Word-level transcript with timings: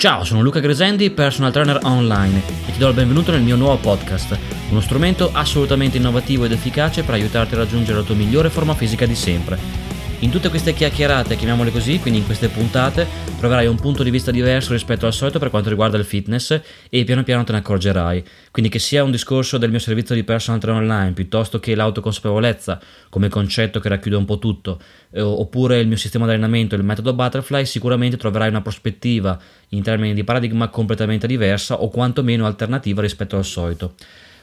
Ciao, 0.00 0.24
sono 0.24 0.40
Luca 0.40 0.60
Gresendi, 0.60 1.10
personal 1.10 1.52
trainer 1.52 1.78
online 1.82 2.40
e 2.66 2.72
ti 2.72 2.78
do 2.78 2.88
il 2.88 2.94
benvenuto 2.94 3.32
nel 3.32 3.42
mio 3.42 3.54
nuovo 3.54 3.76
podcast, 3.76 4.34
uno 4.70 4.80
strumento 4.80 5.28
assolutamente 5.30 5.98
innovativo 5.98 6.46
ed 6.46 6.52
efficace 6.52 7.02
per 7.02 7.16
aiutarti 7.16 7.52
a 7.52 7.58
raggiungere 7.58 7.98
la 7.98 8.04
tua 8.04 8.14
migliore 8.14 8.48
forma 8.48 8.72
fisica 8.72 9.04
di 9.04 9.14
sempre. 9.14 9.89
In 10.22 10.28
tutte 10.28 10.50
queste 10.50 10.74
chiacchierate, 10.74 11.34
chiamiamole 11.34 11.70
così, 11.70 11.98
quindi 11.98 12.18
in 12.18 12.26
queste 12.26 12.48
puntate, 12.48 13.06
troverai 13.38 13.66
un 13.66 13.76
punto 13.76 14.02
di 14.02 14.10
vista 14.10 14.30
diverso 14.30 14.72
rispetto 14.72 15.06
al 15.06 15.14
solito 15.14 15.38
per 15.38 15.48
quanto 15.48 15.70
riguarda 15.70 15.96
il 15.96 16.04
fitness 16.04 16.60
e 16.90 17.04
piano 17.04 17.22
piano 17.22 17.42
te 17.42 17.52
ne 17.52 17.58
accorgerai. 17.58 18.22
Quindi 18.50 18.70
che 18.70 18.78
sia 18.78 19.02
un 19.02 19.10
discorso 19.10 19.56
del 19.56 19.70
mio 19.70 19.78
servizio 19.78 20.14
di 20.14 20.22
personal 20.22 20.60
trainer 20.60 20.82
online, 20.82 21.12
piuttosto 21.12 21.58
che 21.58 21.74
l'autoconsapevolezza 21.74 22.78
come 23.08 23.30
concetto 23.30 23.80
che 23.80 23.88
racchiude 23.88 24.16
un 24.16 24.26
po' 24.26 24.38
tutto, 24.38 24.78
eh, 25.10 25.22
oppure 25.22 25.80
il 25.80 25.88
mio 25.88 25.96
sistema 25.96 26.26
di 26.26 26.32
allenamento, 26.32 26.74
il 26.74 26.84
metodo 26.84 27.14
Butterfly, 27.14 27.64
sicuramente 27.64 28.18
troverai 28.18 28.50
una 28.50 28.60
prospettiva 28.60 29.40
in 29.68 29.82
termini 29.82 30.12
di 30.12 30.22
paradigma 30.22 30.68
completamente 30.68 31.26
diversa 31.26 31.80
o 31.80 31.88
quantomeno 31.88 32.44
alternativa 32.44 33.00
rispetto 33.00 33.38
al 33.38 33.44
solito. 33.46 33.94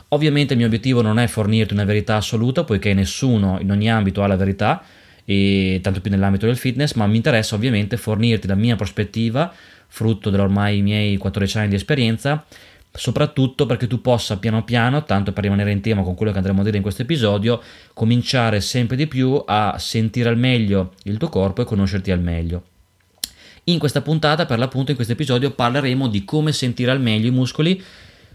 Ovviamente 0.09 0.53
il 0.53 0.57
mio 0.57 0.67
obiettivo 0.67 1.03
non 1.03 1.19
è 1.19 1.27
fornirti 1.27 1.73
una 1.73 1.85
verità 1.85 2.15
assoluta, 2.15 2.63
poiché 2.63 2.95
nessuno 2.95 3.59
in 3.61 3.69
ogni 3.69 3.91
ambito 3.91 4.23
ha 4.23 4.27
la 4.27 4.37
verità, 4.37 4.83
e 5.29 5.81
tanto 5.83 5.99
più 5.99 6.09
nell'ambito 6.09 6.45
del 6.45 6.55
fitness, 6.55 6.93
ma 6.93 7.05
mi 7.05 7.17
interessa 7.17 7.55
ovviamente 7.55 7.97
fornirti 7.97 8.47
la 8.47 8.55
mia 8.55 8.77
prospettiva, 8.77 9.53
frutto 9.87 10.29
dell'ormai 10.29 10.81
miei 10.81 11.17
14 11.17 11.57
anni 11.57 11.67
di 11.67 11.75
esperienza, 11.75 12.45
soprattutto 12.93 13.65
perché 13.65 13.87
tu 13.87 13.99
possa 13.99 14.37
piano 14.37 14.63
piano, 14.63 15.03
tanto 15.03 15.33
per 15.33 15.43
rimanere 15.43 15.71
in 15.71 15.81
tema 15.81 16.01
con 16.01 16.15
quello 16.15 16.31
che 16.31 16.37
andremo 16.37 16.61
a 16.61 16.63
dire 16.63 16.77
in 16.77 16.81
questo 16.81 17.01
episodio, 17.01 17.61
cominciare 17.91 18.61
sempre 18.61 18.95
di 18.95 19.05
più 19.05 19.43
a 19.45 19.75
sentire 19.77 20.29
al 20.29 20.37
meglio 20.37 20.93
il 21.03 21.17
tuo 21.17 21.27
corpo 21.27 21.61
e 21.61 21.65
conoscerti 21.65 22.09
al 22.09 22.21
meglio. 22.21 22.63
In 23.65 23.79
questa 23.79 23.99
puntata, 23.99 24.45
per 24.45 24.59
l'appunto, 24.59 24.91
in 24.91 24.95
questo 24.95 25.11
episodio 25.11 25.51
parleremo 25.51 26.07
di 26.07 26.23
come 26.23 26.53
sentire 26.53 26.89
al 26.89 27.01
meglio 27.01 27.27
i 27.27 27.31
muscoli, 27.31 27.83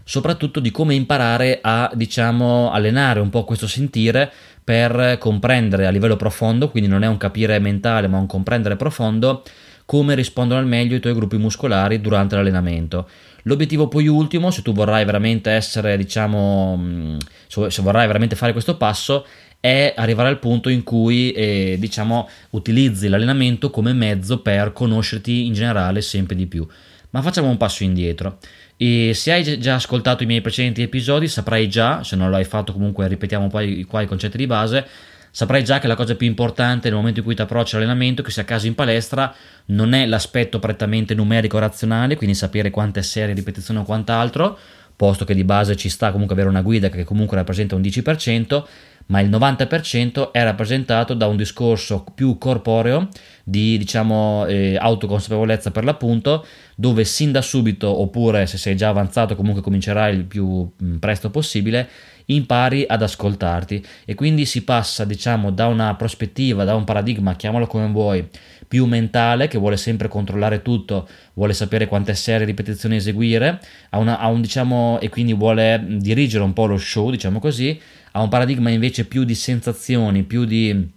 soprattutto 0.03 0.59
di 0.59 0.69
come 0.69 0.93
imparare 0.93 1.57
a, 1.59 1.89
diciamo, 1.95 2.71
allenare 2.71 3.19
un 3.19 3.29
po' 3.29 3.43
questo 3.45 3.65
sentire 3.65 4.31
per 4.63 5.17
comprendere 5.19 5.85
a 5.85 5.89
livello 5.89 6.15
profondo, 6.15 6.69
quindi 6.69 6.89
non 6.89 7.03
è 7.03 7.07
un 7.07 7.17
capire 7.17 7.59
mentale 7.59 8.07
ma 8.07 8.17
un 8.17 8.27
comprendere 8.27 8.75
profondo, 8.75 9.43
come 9.85 10.15
rispondono 10.15 10.59
al 10.59 10.67
meglio 10.67 10.95
i 10.95 10.99
tuoi 10.99 11.13
gruppi 11.13 11.37
muscolari 11.37 11.99
durante 11.99 12.35
l'allenamento. 12.35 13.07
L'obiettivo 13.43 13.89
poi 13.89 14.07
ultimo, 14.07 14.51
se 14.51 14.61
tu 14.61 14.71
vorrai 14.71 15.03
veramente 15.03 15.51
essere, 15.51 15.97
diciamo, 15.97 16.77
mm, 16.77 17.17
se 17.47 17.81
vorrai 17.81 18.07
veramente 18.07 18.35
fare 18.35 18.53
questo 18.53 18.77
passo, 18.77 19.25
è 19.59 19.93
arrivare 19.95 20.29
al 20.29 20.39
punto 20.39 20.69
in 20.69 20.83
cui, 20.83 21.31
eh, 21.31 21.75
diciamo, 21.79 22.29
utilizzi 22.51 23.07
l'allenamento 23.07 23.69
come 23.69 23.93
mezzo 23.93 24.39
per 24.39 24.71
conoscerti 24.71 25.45
in 25.45 25.53
generale 25.53 26.01
sempre 26.01 26.35
di 26.35 26.47
più. 26.47 26.65
Ma 27.11 27.21
facciamo 27.21 27.49
un 27.49 27.57
passo 27.57 27.83
indietro. 27.83 28.39
E 28.85 29.13
se 29.13 29.31
hai 29.31 29.59
già 29.59 29.75
ascoltato 29.75 30.23
i 30.23 30.25
miei 30.25 30.41
precedenti 30.41 30.81
episodi, 30.81 31.29
saprai 31.29 31.69
già, 31.69 32.03
se 32.03 32.17
non 32.17 32.29
l'hai 32.29 32.43
fatto 32.43 32.73
comunque 32.73 33.07
ripetiamo 33.07 33.47
poi 33.47 33.85
qua 33.85 34.01
i 34.01 34.05
concetti 34.05 34.35
di 34.35 34.45
base, 34.45 34.85
saprai 35.31 35.63
già 35.63 35.79
che 35.79 35.87
la 35.87 35.95
cosa 35.95 36.15
più 36.15 36.27
importante 36.27 36.89
nel 36.89 36.97
momento 36.97 37.19
in 37.19 37.25
cui 37.25 37.33
ti 37.33 37.41
approcci 37.41 37.75
all'allenamento, 37.75 38.21
che 38.21 38.29
sia 38.29 38.41
a 38.41 38.45
caso 38.45 38.67
in 38.67 38.75
palestra, 38.75 39.33
non 39.67 39.93
è 39.93 40.05
l'aspetto 40.05 40.59
prettamente 40.59 41.15
numerico-razionale, 41.15 42.17
quindi 42.17 42.35
sapere 42.35 42.71
quante 42.71 43.01
serie, 43.03 43.33
ripetizioni 43.33 43.79
o 43.79 43.83
quant'altro, 43.83 44.59
posto 44.97 45.23
che 45.23 45.33
di 45.33 45.45
base 45.45 45.77
ci 45.77 45.87
sta 45.87 46.11
comunque 46.11 46.35
avere 46.35 46.49
una 46.49 46.61
guida 46.61 46.89
che 46.89 47.05
comunque 47.05 47.37
rappresenta 47.37 47.75
un 47.75 47.81
10%, 47.81 48.63
ma 49.07 49.19
il 49.19 49.29
90% 49.29 50.31
è 50.31 50.43
rappresentato 50.43 51.13
da 51.13 51.27
un 51.27 51.35
discorso 51.35 52.05
più 52.15 52.37
corporeo 52.37 53.09
di 53.43 53.77
diciamo 53.77 54.45
eh, 54.45 54.77
autoconsapevolezza 54.77 55.71
per 55.71 55.83
l'appunto 55.83 56.45
dove 56.75 57.03
sin 57.03 57.31
da 57.31 57.41
subito 57.41 57.87
oppure 58.01 58.45
se 58.45 58.57
sei 58.57 58.75
già 58.75 58.89
avanzato 58.89 59.35
comunque 59.35 59.61
comincerai 59.61 60.15
il 60.15 60.23
più 60.23 60.69
mm, 60.81 60.97
presto 60.97 61.29
possibile 61.29 61.89
impari 62.25 62.85
ad 62.87 63.01
ascoltarti. 63.01 63.85
E 64.05 64.15
quindi 64.15 64.45
si 64.45 64.63
passa 64.63 65.03
diciamo 65.03 65.51
da 65.51 65.67
una 65.67 65.95
prospettiva 65.95 66.63
da 66.63 66.75
un 66.75 66.83
paradigma 66.83 67.35
chiamalo 67.35 67.67
come 67.67 67.87
vuoi 67.87 68.27
più 68.67 68.85
mentale 68.85 69.47
che 69.47 69.57
vuole 69.57 69.77
sempre 69.77 70.07
controllare 70.07 70.61
tutto 70.61 71.07
vuole 71.33 71.53
sapere 71.53 71.87
quante 71.87 72.15
serie 72.15 72.45
ripetizioni 72.45 72.95
eseguire 72.95 73.59
a, 73.89 73.97
una, 73.99 74.17
a 74.17 74.27
un 74.27 74.41
diciamo 74.41 74.99
e 74.99 75.09
quindi 75.09 75.33
vuole 75.33 75.83
dirigere 75.87 76.43
un 76.43 76.53
po' 76.53 76.65
lo 76.65 76.77
show 76.77 77.11
diciamo 77.11 77.39
così 77.39 77.79
a 78.13 78.21
un 78.21 78.29
paradigma 78.29 78.69
invece 78.69 79.05
più 79.05 79.23
di 79.23 79.35
sensazioni 79.35 80.23
più 80.23 80.45
di 80.45 80.89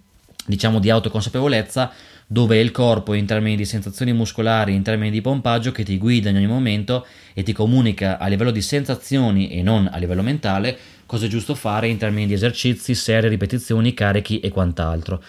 diciamo 0.46 0.78
di 0.78 0.90
autoconsapevolezza 0.90 1.92
dove 2.26 2.56
è 2.56 2.60
il 2.60 2.72
corpo 2.72 3.14
in 3.14 3.24
termini 3.24 3.54
di 3.56 3.64
sensazioni 3.64 4.12
muscolari, 4.12 4.74
in 4.74 4.82
termini 4.82 5.10
di 5.10 5.20
pompaggio 5.20 5.70
che 5.70 5.84
ti 5.84 5.96
guida 5.96 6.30
in 6.30 6.36
ogni 6.36 6.48
momento 6.48 7.06
e 7.34 7.44
ti 7.44 7.52
comunica 7.52 8.18
a 8.18 8.26
livello 8.26 8.50
di 8.50 8.62
sensazioni 8.62 9.50
e 9.50 9.62
non 9.62 9.88
a 9.92 9.96
livello 9.98 10.22
mentale 10.22 10.76
cosa 11.06 11.26
è 11.26 11.28
giusto 11.28 11.54
fare 11.54 11.86
in 11.86 11.98
termini 11.98 12.26
di 12.26 12.32
esercizi, 12.32 12.96
serie, 12.96 13.28
ripetizioni, 13.28 13.94
carichi 13.94 14.40
e 14.40 14.50
quant'altro. 14.50 15.22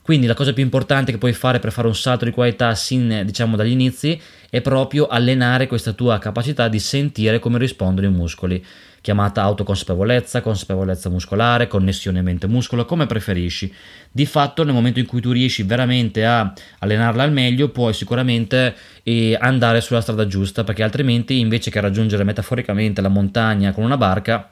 Quindi 0.00 0.26
la 0.26 0.34
cosa 0.34 0.52
più 0.52 0.62
importante 0.62 1.10
che 1.10 1.18
puoi 1.18 1.32
fare 1.32 1.58
per 1.58 1.72
fare 1.72 1.88
un 1.88 1.94
salto 1.94 2.24
di 2.24 2.30
qualità 2.30 2.74
sin 2.74 3.22
diciamo 3.24 3.56
dagli 3.56 3.70
inizi 3.70 4.20
è 4.50 4.60
proprio 4.60 5.08
allenare 5.08 5.66
questa 5.66 5.92
tua 5.92 6.18
capacità 6.18 6.68
di 6.68 6.78
sentire 6.78 7.40
come 7.40 7.58
rispondono 7.58 8.06
i 8.06 8.10
muscoli 8.10 8.64
chiamata 9.04 9.42
autoconsapevolezza, 9.42 10.40
consapevolezza 10.40 11.10
muscolare, 11.10 11.68
connessione 11.68 12.22
mente-muscolo, 12.22 12.86
come 12.86 13.04
preferisci. 13.04 13.70
Di 14.10 14.24
fatto, 14.24 14.64
nel 14.64 14.72
momento 14.72 14.98
in 14.98 15.04
cui 15.04 15.20
tu 15.20 15.30
riesci 15.30 15.62
veramente 15.62 16.24
a 16.24 16.50
allenarla 16.78 17.22
al 17.22 17.30
meglio, 17.30 17.68
puoi 17.68 17.92
sicuramente 17.92 18.74
eh, 19.02 19.36
andare 19.38 19.82
sulla 19.82 20.00
strada 20.00 20.26
giusta, 20.26 20.64
perché 20.64 20.82
altrimenti, 20.82 21.38
invece 21.38 21.70
che 21.70 21.80
raggiungere 21.80 22.24
metaforicamente 22.24 23.02
la 23.02 23.08
montagna 23.08 23.72
con 23.72 23.84
una 23.84 23.98
barca, 23.98 24.50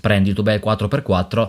prendi 0.00 0.28
il 0.28 0.36
tuo 0.36 0.44
bel 0.44 0.60
4x4 0.64 1.48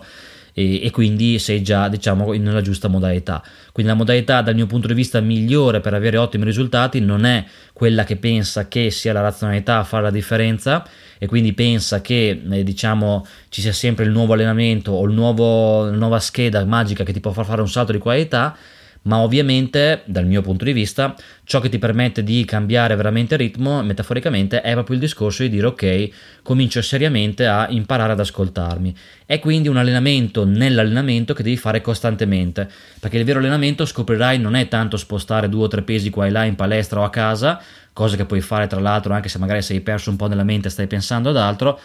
e, 0.53 0.85
e, 0.85 0.91
quindi 0.91 1.39
sei 1.39 1.62
già 1.62 1.88
diciamo 1.88 2.34
nella 2.34 2.62
giusta 2.62 2.88
modalità. 2.88 3.44
Quindi 3.72 3.91
la 3.91 3.97
modalità 3.97 4.41
dal 4.41 4.56
mio 4.56 4.67
punto 4.67 4.88
di 4.88 4.94
vista 4.94 5.19
migliore 5.19 5.79
per 5.79 5.94
avere 5.94 6.17
ottimi 6.17 6.44
risultati 6.44 7.00
non 7.00 7.25
è 7.25 7.45
quella 7.73 8.03
che 8.03 8.17
pensa 8.17 8.67
che 8.67 8.91
sia 8.91 9.13
la 9.13 9.22
razionalità 9.22 9.79
a 9.79 9.84
fare 9.84 10.03
la 10.03 10.12
differenza 10.12 10.85
e 11.17 11.28
quindi 11.28 11.53
pensa 11.53 12.01
che 12.01 12.41
eh, 12.50 12.63
diciamo 12.63 13.25
ci 13.50 13.62
sia 13.62 13.73
sempre 13.73 14.06
il 14.06 14.12
nuovo 14.12 14.34
allenamento 14.34 14.91
o 14.91 15.06
il 15.06 15.13
nuovo, 15.13 15.85
la 15.85 15.95
nuova 15.95 16.19
scheda 16.19 16.66
magica 16.66 17.03
che 17.03 17.13
ti 17.13 17.19
può 17.19 17.31
far 17.31 17.45
fare 17.45 17.62
un 17.62 17.69
salto 17.69 17.91
di 17.91 17.97
qualità 18.00 18.56
ma 19.03 19.17
ovviamente 19.19 20.03
dal 20.06 20.25
mio 20.25 20.41
punto 20.41 20.63
di 20.63 20.73
vista 20.73 21.16
ciò 21.44 21.59
che 21.59 21.69
ti 21.69 21.79
permette 21.79 22.23
di 22.23 22.45
cambiare 22.45 22.95
veramente 22.95 23.35
ritmo 23.35 23.81
metaforicamente 23.81 24.62
è 24.62 24.73
proprio 24.73 24.95
il 24.95 25.01
discorso 25.01 25.41
di 25.41 25.50
dire 25.50 25.67
ok 25.67 26.09
comincio 26.44 26.81
seriamente 26.81 27.47
a 27.47 27.67
imparare 27.69 28.12
ad 28.12 28.19
ascoltarmi 28.19 28.95
è 29.25 29.39
quindi 29.39 29.67
un 29.67 29.78
allenamento 29.78 30.45
nell'allenamento 30.45 31.34
che 31.34 31.41
devi 31.41 31.57
fare 31.57 31.81
costantemente 31.81 32.69
perché 33.00 33.17
il 33.17 33.25
vero 33.25 33.39
allenamento 33.39 33.85
scoprirai 33.85 34.38
non 34.38 34.56
è 34.56 34.67
tanto 34.67 34.97
spostare 34.97 35.50
due 35.50 35.63
o 35.63 35.68
tre 35.68 35.81
pesi 35.81 36.09
qua 36.12 36.28
e 36.28 36.29
là 36.29 36.44
in 36.44 36.56
palestra 36.56 37.00
o 37.00 37.03
a 37.03 37.09
casa 37.09 37.62
cosa 37.94 38.16
che 38.16 38.25
puoi 38.25 38.41
fare 38.41 38.68
tra 38.68 38.79
l'altro 38.79 39.13
anche 39.13 39.29
se 39.29 39.39
magari 39.39 39.63
sei 39.63 39.81
perso 39.81 40.12
un 40.12 40.16
po' 40.16 40.28
nella 40.28 40.44
mente 40.44 40.68
e 40.68 40.72
stai 40.72 40.88
pensando 40.88 41.29
ad 41.29 41.38
altro 41.38 41.79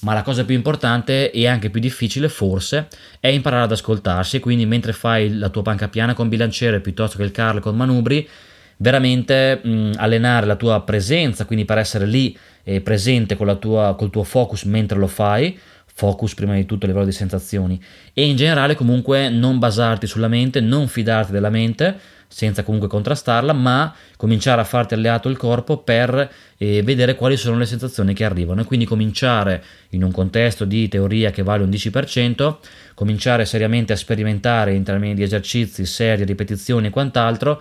ma 0.00 0.14
la 0.14 0.22
cosa 0.22 0.44
più 0.44 0.54
importante 0.54 1.30
e 1.30 1.46
anche 1.46 1.70
più 1.70 1.80
difficile 1.80 2.28
forse 2.28 2.88
è 3.20 3.28
imparare 3.28 3.64
ad 3.64 3.72
ascoltarsi, 3.72 4.40
quindi 4.40 4.66
mentre 4.66 4.92
fai 4.92 5.36
la 5.36 5.48
tua 5.48 5.62
panca 5.62 5.88
piana 5.88 6.14
con 6.14 6.28
bilanciere 6.28 6.80
piuttosto 6.80 7.16
che 7.16 7.24
il 7.24 7.32
curl 7.32 7.60
con 7.60 7.76
manubri, 7.76 8.26
veramente 8.78 9.60
mh, 9.62 9.92
allenare 9.96 10.46
la 10.46 10.56
tua 10.56 10.80
presenza, 10.82 11.44
quindi 11.44 11.64
per 11.64 11.78
essere 11.78 12.06
lì 12.06 12.36
e 12.62 12.80
presente 12.80 13.36
tua, 13.58 13.94
col 13.96 14.10
tuo 14.10 14.24
focus 14.24 14.64
mentre 14.64 14.98
lo 14.98 15.06
fai, 15.06 15.58
focus 15.92 16.34
prima 16.34 16.54
di 16.54 16.64
tutto 16.64 16.86
a 16.86 16.88
livello 16.88 17.06
di 17.06 17.12
sensazioni. 17.12 17.82
E 18.14 18.26
in 18.26 18.36
generale 18.36 18.74
comunque 18.74 19.28
non 19.28 19.58
basarti 19.58 20.06
sulla 20.06 20.28
mente, 20.28 20.60
non 20.60 20.88
fidarti 20.88 21.30
della 21.32 21.50
mente, 21.50 21.98
senza 22.32 22.62
comunque 22.62 22.88
contrastarla, 22.88 23.52
ma 23.52 23.92
cominciare 24.16 24.60
a 24.60 24.64
farti 24.64 24.94
alleato 24.94 25.28
il 25.28 25.36
corpo 25.36 25.78
per 25.78 26.32
eh, 26.56 26.80
vedere 26.82 27.16
quali 27.16 27.36
sono 27.36 27.58
le 27.58 27.66
sensazioni 27.66 28.14
che 28.14 28.24
arrivano 28.24 28.60
e 28.60 28.64
quindi 28.64 28.86
cominciare 28.86 29.62
in 29.90 30.04
un 30.04 30.12
contesto 30.12 30.64
di 30.64 30.86
teoria 30.86 31.32
che 31.32 31.42
vale 31.42 31.64
un 31.64 31.70
10%, 31.70 32.56
cominciare 32.94 33.44
seriamente 33.44 33.92
a 33.92 33.96
sperimentare 33.96 34.74
in 34.74 34.84
termini 34.84 35.14
di 35.14 35.24
esercizi, 35.24 35.84
serie, 35.84 36.24
ripetizioni 36.24 36.86
e 36.86 36.90
quant'altro 36.90 37.60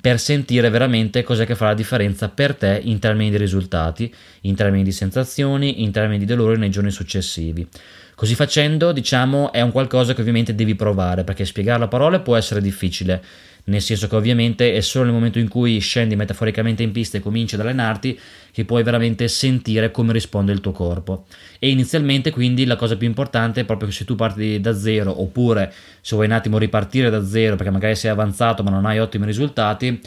per 0.00 0.18
sentire 0.18 0.68
veramente 0.68 1.22
cos'è 1.22 1.46
che 1.46 1.54
fa 1.54 1.66
la 1.66 1.74
differenza 1.74 2.28
per 2.28 2.54
te 2.54 2.80
in 2.82 2.98
termini 2.98 3.30
di 3.30 3.36
risultati, 3.36 4.12
in 4.42 4.54
termini 4.56 4.82
di 4.82 4.92
sensazioni, 4.92 5.82
in 5.82 5.92
termini 5.92 6.18
di 6.18 6.24
dolore 6.24 6.56
nei 6.56 6.70
giorni 6.70 6.90
successivi. 6.90 7.66
Così 8.14 8.34
facendo, 8.34 8.90
diciamo, 8.90 9.52
è 9.52 9.60
un 9.60 9.70
qualcosa 9.70 10.12
che 10.12 10.20
ovviamente 10.20 10.54
devi 10.54 10.74
provare, 10.74 11.22
perché 11.22 11.44
spiegarlo 11.44 11.84
a 11.84 11.88
parole 11.88 12.20
può 12.20 12.36
essere 12.36 12.60
difficile, 12.60 13.22
nel 13.68 13.82
senso 13.82 14.08
che 14.08 14.16
ovviamente 14.16 14.74
è 14.74 14.80
solo 14.80 15.04
nel 15.04 15.14
momento 15.14 15.38
in 15.38 15.48
cui 15.48 15.78
scendi 15.78 16.16
metaforicamente 16.16 16.82
in 16.82 16.92
pista 16.92 17.16
e 17.16 17.20
cominci 17.20 17.54
ad 17.54 17.60
allenarti 17.60 18.18
che 18.50 18.64
puoi 18.64 18.82
veramente 18.82 19.28
sentire 19.28 19.90
come 19.90 20.12
risponde 20.12 20.52
il 20.52 20.60
tuo 20.60 20.72
corpo. 20.72 21.26
E 21.58 21.70
inizialmente 21.70 22.30
quindi 22.30 22.64
la 22.64 22.76
cosa 22.76 22.96
più 22.96 23.06
importante 23.06 23.60
è 23.60 23.64
proprio 23.64 23.88
che 23.88 23.94
se 23.94 24.04
tu 24.04 24.14
parti 24.14 24.60
da 24.60 24.74
zero 24.74 25.20
oppure 25.20 25.72
se 26.00 26.14
vuoi 26.14 26.26
un 26.26 26.32
attimo 26.32 26.58
ripartire 26.58 27.10
da 27.10 27.24
zero 27.24 27.56
perché 27.56 27.70
magari 27.70 27.94
sei 27.94 28.10
avanzato 28.10 28.62
ma 28.62 28.70
non 28.70 28.86
hai 28.86 28.98
ottimi 28.98 29.26
risultati, 29.26 30.00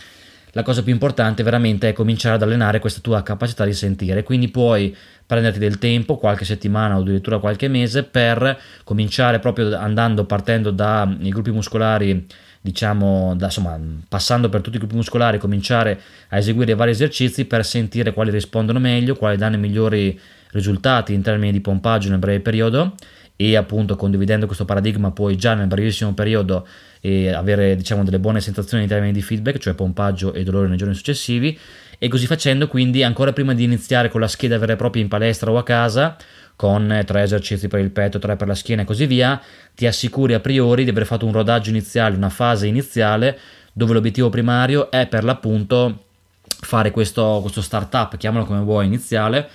la 0.53 0.63
cosa 0.63 0.83
più 0.83 0.91
importante 0.91 1.43
veramente 1.43 1.87
è 1.87 1.93
cominciare 1.93 2.35
ad 2.35 2.41
allenare 2.41 2.79
questa 2.79 2.99
tua 2.99 3.23
capacità 3.23 3.63
di 3.63 3.73
sentire. 3.73 4.23
Quindi 4.23 4.49
puoi 4.49 4.93
prenderti 5.25 5.59
del 5.59 5.77
tempo, 5.77 6.17
qualche 6.17 6.43
settimana 6.43 6.97
o 6.97 7.01
addirittura 7.01 7.37
qualche 7.37 7.69
mese, 7.69 8.03
per 8.03 8.59
cominciare 8.83 9.39
proprio 9.39 9.77
andando, 9.77 10.25
partendo 10.25 10.71
dai 10.71 11.29
gruppi 11.29 11.51
muscolari 11.51 12.27
diciamo, 12.61 13.33
da, 13.35 13.45
insomma, 13.45 13.79
passando 14.07 14.47
per 14.47 14.61
tutti 14.61 14.75
i 14.75 14.79
gruppi 14.79 14.95
muscolari, 14.95 15.39
cominciare 15.39 15.99
a 16.29 16.37
eseguire 16.37 16.75
vari 16.75 16.91
esercizi 16.91 17.45
per 17.45 17.65
sentire 17.65 18.13
quali 18.13 18.29
rispondono 18.29 18.79
meglio, 18.79 19.15
quali 19.15 19.35
danno 19.35 19.55
i 19.55 19.59
migliori 19.59 20.19
risultati 20.51 21.13
in 21.13 21.21
termini 21.21 21.51
di 21.51 21.61
pompaggio 21.61 22.09
nel 22.09 22.19
breve 22.19 22.39
periodo. 22.39 22.95
E 23.35 23.55
appunto 23.55 23.95
condividendo 23.95 24.45
questo 24.45 24.65
paradigma 24.65 25.09
puoi 25.09 25.35
già 25.35 25.55
nel 25.55 25.65
brevissimo 25.65 26.13
periodo 26.13 26.67
eh, 26.99 27.29
avere 27.29 27.75
diciamo 27.75 28.03
delle 28.03 28.19
buone 28.19 28.39
sensazioni 28.39 28.83
in 28.83 28.89
termini 28.89 29.11
di 29.11 29.21
feedback, 29.23 29.57
cioè 29.57 29.73
pompaggio 29.73 30.31
e 30.33 30.43
dolore 30.43 30.67
nei 30.67 30.77
giorni 30.77 30.93
successivi. 30.93 31.57
E 31.97 32.07
così 32.07 32.27
facendo 32.27 32.67
quindi 32.67 33.03
ancora 33.03 33.33
prima 33.33 33.55
di 33.55 33.63
iniziare 33.63 34.09
con 34.09 34.21
la 34.21 34.27
scheda 34.27 34.59
vera 34.59 34.73
e 34.73 34.75
propria 34.75 35.01
in 35.01 35.07
palestra 35.09 35.51
o 35.51 35.57
a 35.57 35.63
casa 35.63 36.15
con 36.61 37.01
tre 37.07 37.23
esercizi 37.23 37.67
per 37.67 37.79
il 37.79 37.89
petto, 37.89 38.19
tre 38.19 38.35
per 38.35 38.47
la 38.47 38.53
schiena 38.53 38.83
e 38.83 38.85
così 38.85 39.07
via, 39.07 39.41
ti 39.73 39.87
assicuri 39.87 40.35
a 40.35 40.39
priori 40.39 40.83
di 40.83 40.91
aver 40.91 41.07
fatto 41.07 41.25
un 41.25 41.31
rodaggio 41.31 41.71
iniziale, 41.71 42.15
una 42.15 42.29
fase 42.29 42.67
iniziale 42.67 43.39
dove 43.73 43.93
l'obiettivo 43.93 44.29
primario 44.29 44.91
è 44.91 45.07
per 45.07 45.23
l'appunto 45.23 46.03
fare 46.43 46.91
questo, 46.91 47.39
questo 47.41 47.63
startup, 47.63 48.15
chiamalo 48.15 48.45
come 48.45 48.59
vuoi, 48.59 48.85
iniziale, 48.85 49.49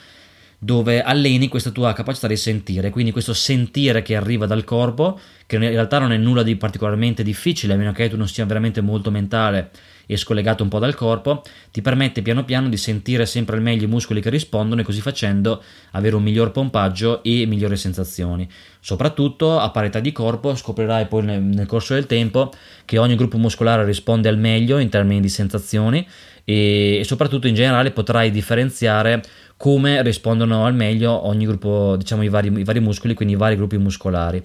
dove 0.59 1.03
alleni 1.03 1.49
questa 1.49 1.71
tua 1.71 1.93
capacità 1.93 2.27
di 2.27 2.37
sentire, 2.37 2.91
quindi 2.91 3.13
questo 3.13 3.35
sentire 3.35 4.03
che 4.03 4.17
arriva 4.17 4.47
dal 4.47 4.65
corpo, 4.65 5.19
che 5.47 5.57
in 5.57 5.63
realtà 5.63 5.99
non 5.99 6.13
è 6.13 6.17
nulla 6.17 6.43
di 6.43 6.57
particolarmente 6.57 7.23
difficile, 7.23 7.75
a 7.75 7.77
meno 7.77 7.93
che 7.93 8.09
tu 8.09 8.17
non 8.17 8.29
sia 8.29 8.47
veramente 8.47 8.81
molto 8.81 9.11
mentale 9.11 9.71
e 10.07 10.17
scollegato 10.17 10.63
un 10.63 10.69
po' 10.69 10.79
dal 10.79 10.95
corpo, 10.95 11.43
ti 11.73 11.83
permette 11.83 12.23
piano 12.23 12.45
piano 12.45 12.69
di 12.69 12.77
sentire 12.77 13.27
sempre 13.27 13.57
al 13.57 13.63
meglio 13.63 13.85
i 13.85 13.89
muscoli 13.89 14.21
che 14.21 14.31
rispondono 14.31 14.81
e 14.81 14.85
così 14.85 15.01
facendo 15.01 15.63
avere 15.93 16.15
un 16.15 16.23
miglior 16.23 16.53
pompaggio 16.53 17.23
e 17.23 17.45
migliori 17.47 17.77
sensazioni. 17.77 18.49
Soprattutto 18.81 19.59
a 19.59 19.71
parità 19.71 19.99
di 19.99 20.13
corpo 20.13 20.55
scoprirai 20.55 21.07
poi 21.07 21.25
nel, 21.25 21.43
nel 21.43 21.67
corso 21.67 21.95
del 21.95 22.07
tempo 22.07 22.53
che 22.85 22.99
ogni 22.99 23.17
gruppo 23.17 23.37
muscolare 23.37 23.85
risponde 23.85 24.29
al 24.29 24.39
meglio 24.39 24.79
in 24.79 24.89
termini 24.89 25.21
di 25.21 25.29
sensazioni 25.29 26.07
e, 26.45 26.99
e 27.01 27.05
soprattutto 27.05 27.49
in 27.49 27.55
generale 27.55 27.91
potrai 27.91 28.31
differenziare 28.31 29.23
come 29.57 30.03
rispondono 30.03 30.67
al 30.67 30.75
meglio 30.75 31.27
ogni 31.27 31.47
gruppo, 31.47 31.97
diciamo 31.97 32.23
i 32.23 32.29
vari, 32.29 32.53
i 32.61 32.65
vari 32.65 32.81
muscoli, 32.81 33.15
quindi 33.15 33.35
i 33.35 33.39
vari 33.39 33.57
gruppi 33.57 33.79
muscolari. 33.79 34.45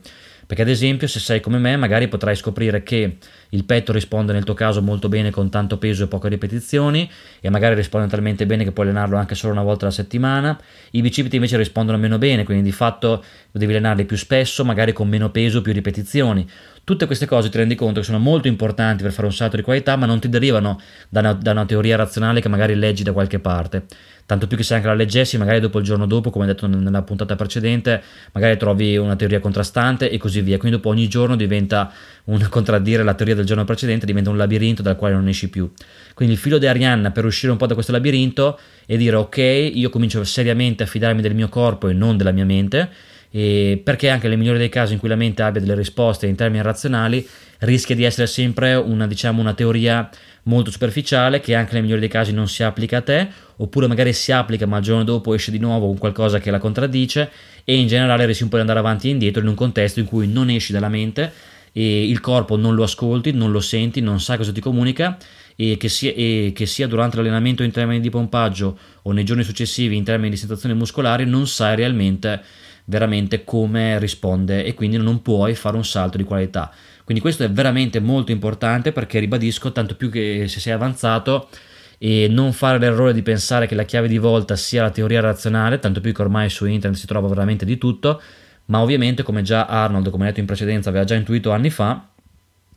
Perché 0.52 0.66
ad 0.66 0.70
esempio 0.70 1.08
se 1.08 1.20
sei 1.20 1.40
come 1.40 1.60
me 1.60 1.78
magari 1.78 2.10
potrai 2.10 2.36
scoprire 2.36 2.84
che 2.84 3.20
il 3.52 3.64
petto 3.64 3.94
risponde 3.94 4.34
nel 4.34 4.44
tuo 4.44 4.54
caso 4.54 4.82
molto 4.82 5.08
bene 5.08 5.32
con 5.32 5.50
tanto 5.50 5.78
peso 5.78 6.04
e 6.04 6.08
poche 6.08 6.28
ripetizioni 6.28 7.10
e 7.40 7.50
magari 7.50 7.74
risponde 7.74 8.10
talmente 8.10 8.46
bene 8.46 8.66
che 8.66 8.74
puoi 8.74 8.88
allenarlo 8.88 9.16
anche 9.16 9.34
solo 9.34 9.54
una 9.54 9.64
volta 9.64 9.86
alla 9.86 9.94
settimana. 9.94 10.60
I 10.92 11.02
bicipiti 11.02 11.38
invece 11.38 11.56
rispondono 11.56 11.98
meno 11.98 12.18
bene, 12.18 12.44
quindi 12.44 12.64
di 12.64 12.74
fatto 12.74 13.24
devi 13.50 13.72
allenarli 13.72 14.04
più 14.04 14.18
spesso, 14.18 14.66
magari 14.66 14.92
con 14.92 15.08
meno 15.08 15.30
peso, 15.30 15.62
più 15.62 15.72
ripetizioni. 15.72 16.46
Tutte 16.84 17.06
queste 17.06 17.28
cose 17.28 17.50
ti 17.50 17.58
rendi 17.58 17.76
conto 17.76 18.02
che 18.02 18.06
sono 18.06 18.20
molto 18.20 18.50
importanti 18.50 19.04
per 19.04 19.14
fare 19.14 19.28
un 19.28 19.34
salto 19.34 19.56
di 19.56 19.62
qualità, 19.62 19.96
ma 19.96 20.06
non 20.06 20.20
ti 20.20 20.28
derivano 20.28 20.82
da 21.08 21.22
una, 21.22 21.34
da 21.34 21.52
una 21.52 21.66
teoria 21.66 21.96
razionale 21.96 22.42
che 22.42 22.50
magari 22.50 22.76
leggi 22.76 23.04
da 23.04 23.14
qualche 23.14 23.40
parte 23.40 23.86
tanto 24.32 24.48
più 24.48 24.56
che 24.56 24.64
se 24.64 24.76
anche 24.76 24.88
la 24.88 24.94
leggessi, 24.94 25.38
magari 25.38 25.60
dopo 25.60 25.78
il 25.78 25.84
giorno 25.84 26.06
dopo, 26.06 26.30
come 26.30 26.46
detto 26.46 26.66
nella 26.66 27.02
puntata 27.02 27.36
precedente, 27.36 28.02
magari 28.32 28.56
trovi 28.56 28.96
una 28.96 29.18
teoria 29.18 29.42
contrastante 29.42 30.10
e 30.10 30.18
così 30.18 30.40
via. 30.40 30.58
Quindi 30.58 30.78
dopo 30.78 30.88
ogni 30.88 31.10
giorno 31.10 31.36
diventa 31.36 31.92
un 32.26 32.40
contraddire 32.50 33.04
la 33.04 33.14
teoria 33.14 33.36
del 33.36 33.44
giorno 33.44 33.66
precedente, 33.66 34.06
diventa 34.06 34.30
un 34.30 34.38
labirinto 34.38 34.82
dal 34.82 34.96
quale 34.96 35.16
non 35.16 35.28
esci 35.28 35.50
più. 35.50 35.70
Quindi 36.14 36.36
il 36.36 36.40
filo 36.40 36.60
di 36.60 36.66
Arianna 36.66 37.12
per 37.12 37.26
uscire 37.26 37.52
un 37.52 37.58
po' 37.58 37.66
da 37.66 37.74
questo 37.74 37.92
labirinto 37.92 38.58
e 38.86 38.96
dire 38.96 39.18
ok, 39.18 39.38
io 39.74 39.90
comincio 39.90 40.24
seriamente 40.24 40.84
a 40.84 40.86
fidarmi 40.86 41.22
del 41.22 41.36
mio 41.36 41.50
corpo 41.50 41.90
e 41.90 41.94
non 41.94 42.16
della 42.16 42.32
mia 42.32 42.46
mente, 42.46 42.90
perché 43.32 44.10
anche 44.10 44.28
nel 44.28 44.38
migliore 44.38 44.58
dei 44.58 44.70
casi 44.70 44.94
in 44.94 45.00
cui 45.00 45.08
la 45.08 45.16
mente 45.16 45.42
abbia 45.42 45.62
delle 45.62 45.76
risposte 45.76 46.28
in 46.28 46.36
termini 46.36 46.62
razionali, 46.62 47.26
rischia 47.60 47.96
di 47.96 48.04
essere 48.04 48.28
sempre 48.28 48.76
una, 48.76 49.08
diciamo, 49.08 49.40
una 49.40 49.54
teoria 49.54 50.10
molto 50.44 50.72
superficiale 50.72 51.40
che 51.40 51.56
anche 51.56 51.74
nel 51.74 51.84
migliore 51.84 52.02
dei 52.02 52.10
casi 52.10 52.34
non 52.34 52.48
si 52.48 52.64
applica 52.64 52.98
a 52.98 53.02
te, 53.02 53.28
oppure 53.58 53.88
magari 53.88 54.12
si 54.12 54.32
applica 54.32 54.66
ma 54.66 54.78
il 54.78 54.84
giorno 54.84 55.04
dopo 55.04 55.34
esce 55.34 55.52
di 55.52 55.60
nuovo 55.60 55.88
con 55.88 55.98
qualcosa 55.98 56.40
che 56.40 56.52
la 56.52 56.58
contraddice 56.58 57.30
e 57.64 57.76
in 57.76 57.88
generale 57.88 58.26
rischi 58.26 58.44
un 58.44 58.50
po' 58.50 58.56
di 58.56 58.62
andare 58.62 58.80
avanti 58.80 59.08
e 59.08 59.12
indietro 59.12 59.42
in 59.42 59.48
un 59.48 59.56
contesto 59.56 60.00
in 60.00 60.06
cui 60.06 60.28
non 60.28 60.50
esci 60.50 60.74
dalla 60.74 60.90
mente 60.90 61.32
e 61.72 62.08
il 62.08 62.20
corpo 62.20 62.58
non 62.58 62.76
lo 62.76 62.84
ascolti, 62.84 63.32
non 63.32 63.52
lo 63.52 63.62
senti, 63.62 64.02
non 64.02 64.20
sa 64.20 64.36
cosa 64.36 64.52
ti 64.52 64.60
comunica 64.60 65.18
e 65.56 65.78
che, 65.78 65.90
sia, 65.90 66.12
e 66.14 66.52
che 66.56 66.66
sia 66.66 66.88
durante 66.88 67.18
l'allenamento 67.18 67.64
in 67.64 67.72
termini 67.72 68.00
di 68.00 68.10
pompaggio 68.10 68.78
o 69.04 69.12
nei 69.12 69.24
giorni 69.24 69.44
successivi 69.44 69.96
in 69.96 70.04
termini 70.04 70.32
di 70.32 70.38
sensazioni 70.38 70.76
muscolari 70.76 71.26
non 71.26 71.48
sai 71.48 71.76
realmente 71.76 72.42
veramente 72.86 73.44
come 73.44 74.00
risponde 74.00 74.64
e 74.64 74.74
quindi 74.74 74.98
non 74.98 75.22
puoi 75.22 75.56
fare 75.56 75.76
un 75.76 75.86
salto 75.86 76.18
di 76.18 76.24
qualità. 76.24 76.72
Quindi 77.04 77.22
questo 77.22 77.44
è 77.44 77.52
veramente 77.52 78.00
molto 78.00 78.32
importante 78.32 78.92
perché 78.92 79.20
ribadisco, 79.20 79.72
tanto 79.72 79.96
più 79.96 80.10
che 80.10 80.46
se 80.48 80.60
sei 80.60 80.74
avanzato, 80.74 81.50
e 81.98 82.28
non 82.28 82.52
fare 82.52 82.80
l'errore 82.80 83.14
di 83.14 83.22
pensare 83.22 83.68
che 83.68 83.76
la 83.76 83.84
chiave 83.84 84.08
di 84.08 84.18
volta 84.18 84.56
sia 84.56 84.82
la 84.82 84.90
teoria 84.90 85.22
razionale, 85.22 85.78
tanto 85.78 86.02
più 86.02 86.14
che 86.14 86.22
ormai 86.22 86.50
su 86.50 86.66
internet 86.66 87.00
si 87.00 87.06
trova 87.06 87.28
veramente 87.28 87.64
di 87.64 87.78
tutto, 87.78 88.22
ma 88.66 88.82
ovviamente 88.82 89.22
come 89.22 89.44
già 89.44 89.66
Arnold, 89.66 90.10
come 90.10 90.26
detto 90.26 90.40
in 90.40 90.48
precedenza, 90.48 90.90
aveva 90.90 91.04
già 91.04 91.14
intuito 91.14 91.52
anni 91.52 91.70
fa, 91.70 92.08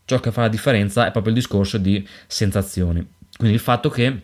ciò 0.04 0.20
che 0.20 0.30
fa 0.30 0.42
la 0.42 0.48
differenza 0.48 1.06
è 1.06 1.10
proprio 1.10 1.32
il 1.32 1.38
discorso 1.38 1.78
di 1.78 2.06
sensazioni. 2.26 3.06
Quindi 3.36 3.54
il 3.54 3.62
fatto 3.62 3.88
che 3.88 4.20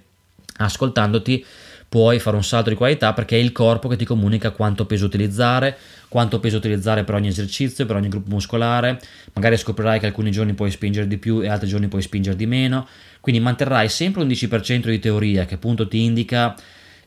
ascoltandoti 0.57 1.45
puoi 1.91 2.21
fare 2.21 2.37
un 2.37 2.45
salto 2.45 2.71
di 2.71 2.77
qualità 2.77 3.13
perché 3.13 3.37
è 3.37 3.41
il 3.41 3.51
corpo 3.51 3.89
che 3.89 3.97
ti 3.97 4.05
comunica 4.05 4.53
quanto 4.53 4.87
peso 4.87 5.07
utilizzare, 5.07 5.77
quanto 6.09 6.39
peso 6.39 6.57
utilizzare 6.57 7.03
per 7.03 7.17
ogni 7.17 7.27
esercizio, 7.27 7.85
per 7.85 7.97
ogni 7.97 8.09
gruppo 8.09 8.31
muscolare, 8.31 9.01
magari 9.33 9.57
scoprirai 9.57 9.99
che 9.99 10.07
alcuni 10.07 10.31
giorni 10.31 10.55
puoi 10.55 10.71
spingere 10.71 11.09
di 11.09 11.19
più 11.19 11.43
e 11.43 11.49
altri 11.49 11.67
giorni 11.67 11.89
puoi 11.89 12.01
spingere 12.01 12.37
di 12.37 12.47
meno, 12.47 12.87
quindi 13.21 13.41
manterrai 13.41 13.89
sempre 13.89 14.23
un 14.23 14.29
10% 14.29 14.89
di 14.89 15.01
teoria 15.01 15.47
che 15.47 15.55
appunto 15.55 15.89
ti 15.89 16.05
indica 16.05 16.55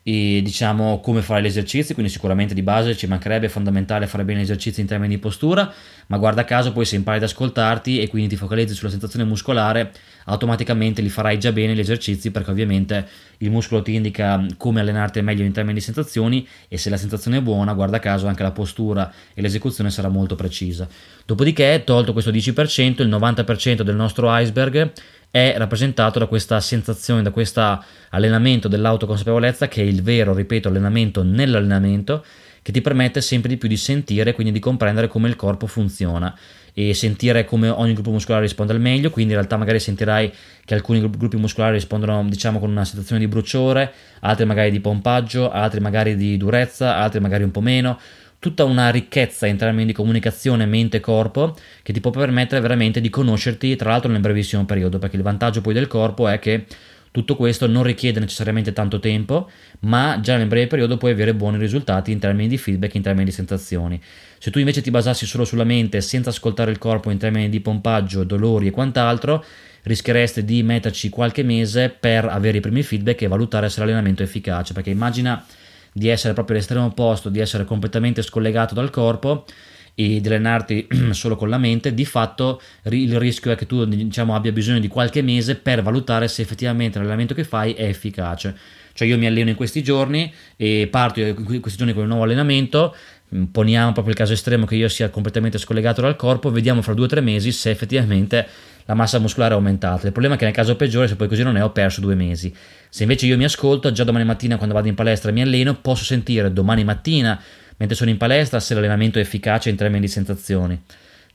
e 0.06 0.42
diciamo 0.44 1.00
come 1.00 1.22
fare 1.22 1.42
gli 1.42 1.46
esercizi, 1.46 1.94
quindi 1.94 2.12
sicuramente 2.12 2.54
di 2.54 2.62
base 2.62 2.94
ci 2.98 3.08
mancherebbe, 3.08 3.48
fondamentale 3.48 4.06
fare 4.06 4.26
bene 4.26 4.42
gli 4.42 4.44
esercizi 4.44 4.82
in 4.82 4.88
termini 4.88 5.16
di 5.16 5.20
postura, 5.20 5.74
ma 6.08 6.18
guarda 6.18 6.44
caso 6.44 6.74
poi 6.74 6.84
se 6.84 6.98
impari 6.98 7.20
ad 7.20 7.24
ascoltarti 7.24 8.02
e 8.02 8.10
quindi 8.10 8.28
ti 8.28 8.36
focalizzi 8.36 8.74
sulla 8.74 8.92
sensazione 8.92 9.24
muscolare, 9.24 9.94
automaticamente 10.26 11.02
li 11.02 11.10
farai 11.10 11.40
già 11.40 11.52
bene 11.52 11.74
gli 11.74 11.80
esercizi 11.80 12.32
perché 12.32 12.52
ovviamente 12.52 13.08
il 13.38 13.52
muscolo 13.52 13.82
ti 13.82 13.94
indica 13.94 14.46
come 14.58 14.80
allenarti 14.80 15.22
meglio 15.22 15.44
in 15.44 15.52
termini 15.52 15.76
di 15.76 15.84
sensazioni 15.84 16.48
e 16.68 16.78
se 16.78 16.90
la 16.90 16.98
sensazione 16.98 17.38
è 17.38 17.42
buona, 17.42 17.74
guarda 17.74 18.00
caso 18.00 18.28
anche 18.28 18.44
la 18.44 18.52
postura 18.52 19.12
e 19.34 19.42
l'esecuzione 19.42 19.90
sarà 19.90 20.08
molto 20.08 20.36
precisa. 20.36 20.88
Dopodiché, 21.26 21.84
tolto 21.86 22.14
questo 22.14 22.32
10%, 22.32 23.02
il 23.02 23.10
90% 23.10 23.82
del 23.82 23.96
nostro 23.96 24.28
iceberg 24.30 24.92
è 25.30 25.56
rappresentato 25.58 26.20
da 26.20 26.28
questa 26.28 26.60
sensazione, 26.60 27.24
da 27.24 27.32
questo 27.32 27.84
allenamento 28.10 28.68
dell'autoconsapevolezza 28.68 29.68
che 29.68 29.82
è 29.82 29.86
il 29.86 30.04
vero, 30.04 30.34
ripeto, 30.34 30.68
allenamento 30.68 31.24
nell'allenamento 31.24 32.24
che 32.62 32.72
ti 32.72 32.82
permette 32.82 33.20
sempre 33.20 33.50
di 33.50 33.58
più 33.58 33.68
di 33.68 33.76
sentire, 33.76 34.34
quindi 34.34 34.54
di 34.54 34.60
comprendere 34.60 35.08
come 35.08 35.28
il 35.28 35.36
corpo 35.36 35.68
funziona 35.68 36.34
e 36.74 36.94
sentire 36.94 37.46
come 37.46 37.70
ogni 37.70 37.94
gruppo 37.94 38.12
muscolare 38.12 38.44
risponde 38.46 38.74
al 38.74 38.82
meglio, 38.82 39.10
quindi 39.10 39.34
in 39.34 39.38
realtà 39.38 39.58
magari 39.58 39.80
sentirai 39.80 40.32
che 40.66 40.74
alcuni 40.74 41.00
gruppi 41.00 41.38
muscolari 41.38 41.76
rispondono 41.76 42.26
diciamo 42.28 42.60
con 42.60 42.70
una 42.70 42.86
sensazione 42.86 43.22
di 43.22 43.28
bruciore, 43.28 43.92
altri 44.22 44.46
magari 44.46 44.72
di 44.72 44.80
pompaggio, 44.80 45.52
altri 45.52 45.80
magari 45.80 46.16
di 46.16 46.36
durezza, 46.38 46.98
altri 46.98 47.20
magari 47.20 47.44
un 47.44 47.52
po' 47.52 47.62
meno, 47.62 48.00
tutta 48.40 48.66
una 48.66 48.90
ricchezza 48.90 49.46
in 49.46 49.56
termini 49.56 49.86
di 49.86 49.94
comunicazione 49.94 50.66
mente-corpo 50.66 51.56
che 51.82 51.94
ti 51.94 52.02
può 52.02 52.12
permettere 52.12 52.60
veramente 52.60 53.00
di 53.00 53.10
conoscerti, 53.10 53.76
tra 53.76 53.92
l'altro 53.92 54.12
nel 54.12 54.20
brevissimo 54.20 54.66
periodo, 54.66 55.00
perché 55.00 55.16
il 55.16 55.22
vantaggio 55.22 55.62
poi 55.62 55.74
del 55.74 55.88
corpo 55.88 56.28
è 56.28 56.40
che 56.40 56.66
tutto 57.14 57.36
questo 57.36 57.68
non 57.68 57.84
richiede 57.84 58.20
necessariamente 58.20 58.74
tanto 58.74 58.98
tempo, 58.98 59.48
ma 59.82 60.18
già 60.20 60.36
nel 60.36 60.48
breve 60.48 60.66
periodo 60.66 60.98
puoi 60.98 61.12
avere 61.12 61.36
buoni 61.36 61.60
risultati 61.60 62.12
in 62.12 62.18
termini 62.18 62.48
di 62.48 62.58
feedback, 62.58 62.96
in 62.96 63.04
termini 63.04 63.26
di 63.26 63.32
sensazioni. 63.32 64.02
Se 64.40 64.50
tu 64.50 64.58
invece 64.58 64.82
ti 64.82 64.90
basassi 64.90 65.28
solo 65.28 65.46
sulla 65.46 65.64
mente 65.64 66.02
senza 66.02 66.32
ascoltare 66.32 66.72
il 66.72 66.80
corpo 66.80 67.12
in 67.12 67.20
termini 67.20 67.50
di 67.50 67.60
pompaggio, 67.60 68.24
dolori 68.24 68.66
e 68.66 68.72
quant'altro, 68.72 69.46
rischieresti 69.84 70.44
di 70.44 70.64
metterci 70.64 71.10
qualche 71.10 71.44
mese 71.44 71.90
per 71.90 72.26
avere 72.26 72.58
i 72.58 72.62
primi 72.62 72.82
feedback 72.82 73.22
e 73.22 73.28
valutare 73.28 73.70
se 73.70 73.82
l'allenamento 73.82 74.24
è 74.24 74.26
efficace, 74.26 74.74
perché 74.74 74.90
immagina 74.90 75.46
di 75.92 76.08
essere 76.08 76.34
proprio 76.34 76.56
all'estremo 76.56 76.86
opposto, 76.86 77.30
di 77.30 77.40
essere 77.40 77.64
completamente 77.64 78.24
scollegato 78.24 78.74
dal 78.74 78.90
corpo 78.90 79.46
e 79.96 80.20
di 80.22 80.28
allenarti 80.28 80.88
solo 81.12 81.36
con 81.36 81.50
la 81.50 81.58
mente, 81.58 81.94
di 81.94 82.06
fatto 82.06 82.62
il 82.90 83.20
rischio 83.20 83.52
è 83.52 83.56
che 83.56 83.66
tu 83.66 83.86
diciamo, 83.86 84.36
abbia 84.36 84.52
bisogno 84.52 84.80
di 84.80 84.88
qualche 84.88 85.22
mese 85.22 85.56
per 85.56 85.82
valutare 85.82 86.28
se 86.28 86.42
effettivamente 86.42 86.98
l'allenamento 86.98 87.34
che 87.34 87.44
fai 87.44 87.74
è 87.74 87.86
efficace. 87.86 88.56
Cioè 88.94 89.08
io 89.08 89.18
mi 89.18 89.26
alleno 89.26 89.50
in 89.50 89.56
questi 89.56 89.82
giorni 89.82 90.32
e 90.56 90.88
parto 90.90 91.20
in 91.20 91.60
questi 91.62 91.78
giorni 91.78 91.94
con 91.94 92.04
un 92.04 92.10
nuovo 92.10 92.24
allenamento, 92.24 92.96
mm, 93.34 93.46
poniamo 93.46 93.92
proprio 93.92 94.14
il 94.14 94.20
caso 94.20 94.34
estremo 94.34 94.66
che 94.66 94.76
io 94.76 94.88
sia 94.88 95.10
completamente 95.10 95.58
scollegato 95.58 96.02
dal 96.02 96.16
corpo, 96.16 96.52
vediamo 96.52 96.82
fra 96.82 96.94
due 96.94 97.06
o 97.06 97.08
tre 97.08 97.22
mesi 97.22 97.52
se 97.52 97.72
effettivamente 97.72 98.48
la 98.86 98.94
massa 98.94 99.18
muscolare 99.18 99.54
è 99.54 99.56
aumentata. 99.56 100.06
Il 100.06 100.12
problema 100.12 100.36
è 100.36 100.38
che 100.38 100.46
nel 100.46 100.54
caso 100.54 100.76
peggiore, 100.76 101.08
se 101.08 101.16
poi 101.16 101.28
così 101.28 101.42
non 101.42 101.58
è, 101.58 101.64
ho 101.64 101.72
perso 101.72 102.02
due 102.02 102.16
mesi. 102.16 102.54
Se 102.90 103.04
invece 103.04 103.26
io 103.26 103.38
mi 103.38 103.46
ascolto, 103.46 103.92
già 103.92 104.04
domani 104.04 104.26
mattina 104.26 104.58
quando 104.58 104.76
vado 104.76 104.88
in 104.88 104.96
palestra 104.96 105.30
e 105.30 105.34
mi 105.34 105.42
alleno, 105.42 105.76
posso 105.76 106.04
sentire 106.04 106.52
domani 106.52 106.84
mattina, 106.84 107.42
mentre 107.78 107.96
sono 107.96 108.10
in 108.10 108.18
palestra, 108.18 108.60
se 108.60 108.74
l'allenamento 108.74 109.20
è 109.20 109.22
efficace 109.22 109.70
in 109.70 109.76
termini 109.76 110.02
di 110.02 110.08
sensazioni. 110.08 110.82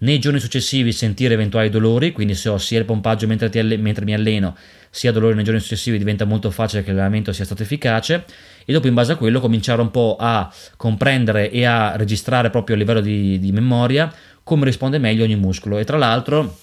Nei 0.01 0.19
giorni 0.21 0.39
successivi 0.39 0.93
sentire 0.93 1.35
eventuali 1.35 1.71
dolori, 1.71 2.13
quindi 2.13 2.35
se 2.35 2.49
ho 2.49 2.59
sia 2.59 2.79
il 2.79 2.85
pompaggio 2.85 3.27
mentre, 3.27 3.51
alle- 3.59 3.77
mentre 3.77 4.05
mi 4.05 4.15
alleno, 4.15 4.57
sia 4.91 5.13
dolore 5.13 5.35
nei 5.35 5.45
giorni 5.45 5.61
successivi, 5.61 5.99
diventa 5.99 6.25
molto 6.25 6.51
facile 6.51 6.83
che 6.83 6.91
l'allenamento 6.91 7.33
sia 7.33 7.45
stato 7.45 7.63
efficace 7.63 8.25
e 8.65 8.73
dopo 8.73 8.87
in 8.87 8.95
base 8.95 9.13
a 9.13 9.17
quello 9.17 9.41
cominciare 9.41 9.81
un 9.81 9.91
po' 9.91 10.17
a 10.19 10.53
comprendere 10.77 11.51
e 11.51 11.65
a 11.65 11.97
registrare 11.97 12.51
proprio 12.51 12.77
a 12.77 12.79
livello 12.79 13.01
di, 13.01 13.39
di 13.39 13.53
memoria 13.53 14.13
come 14.45 14.65
risponde 14.65 14.99
meglio 14.99 15.25
ogni 15.25 15.37
muscolo 15.37 15.79
e 15.79 15.85
tra 15.85 15.99
l'altro 15.99 16.57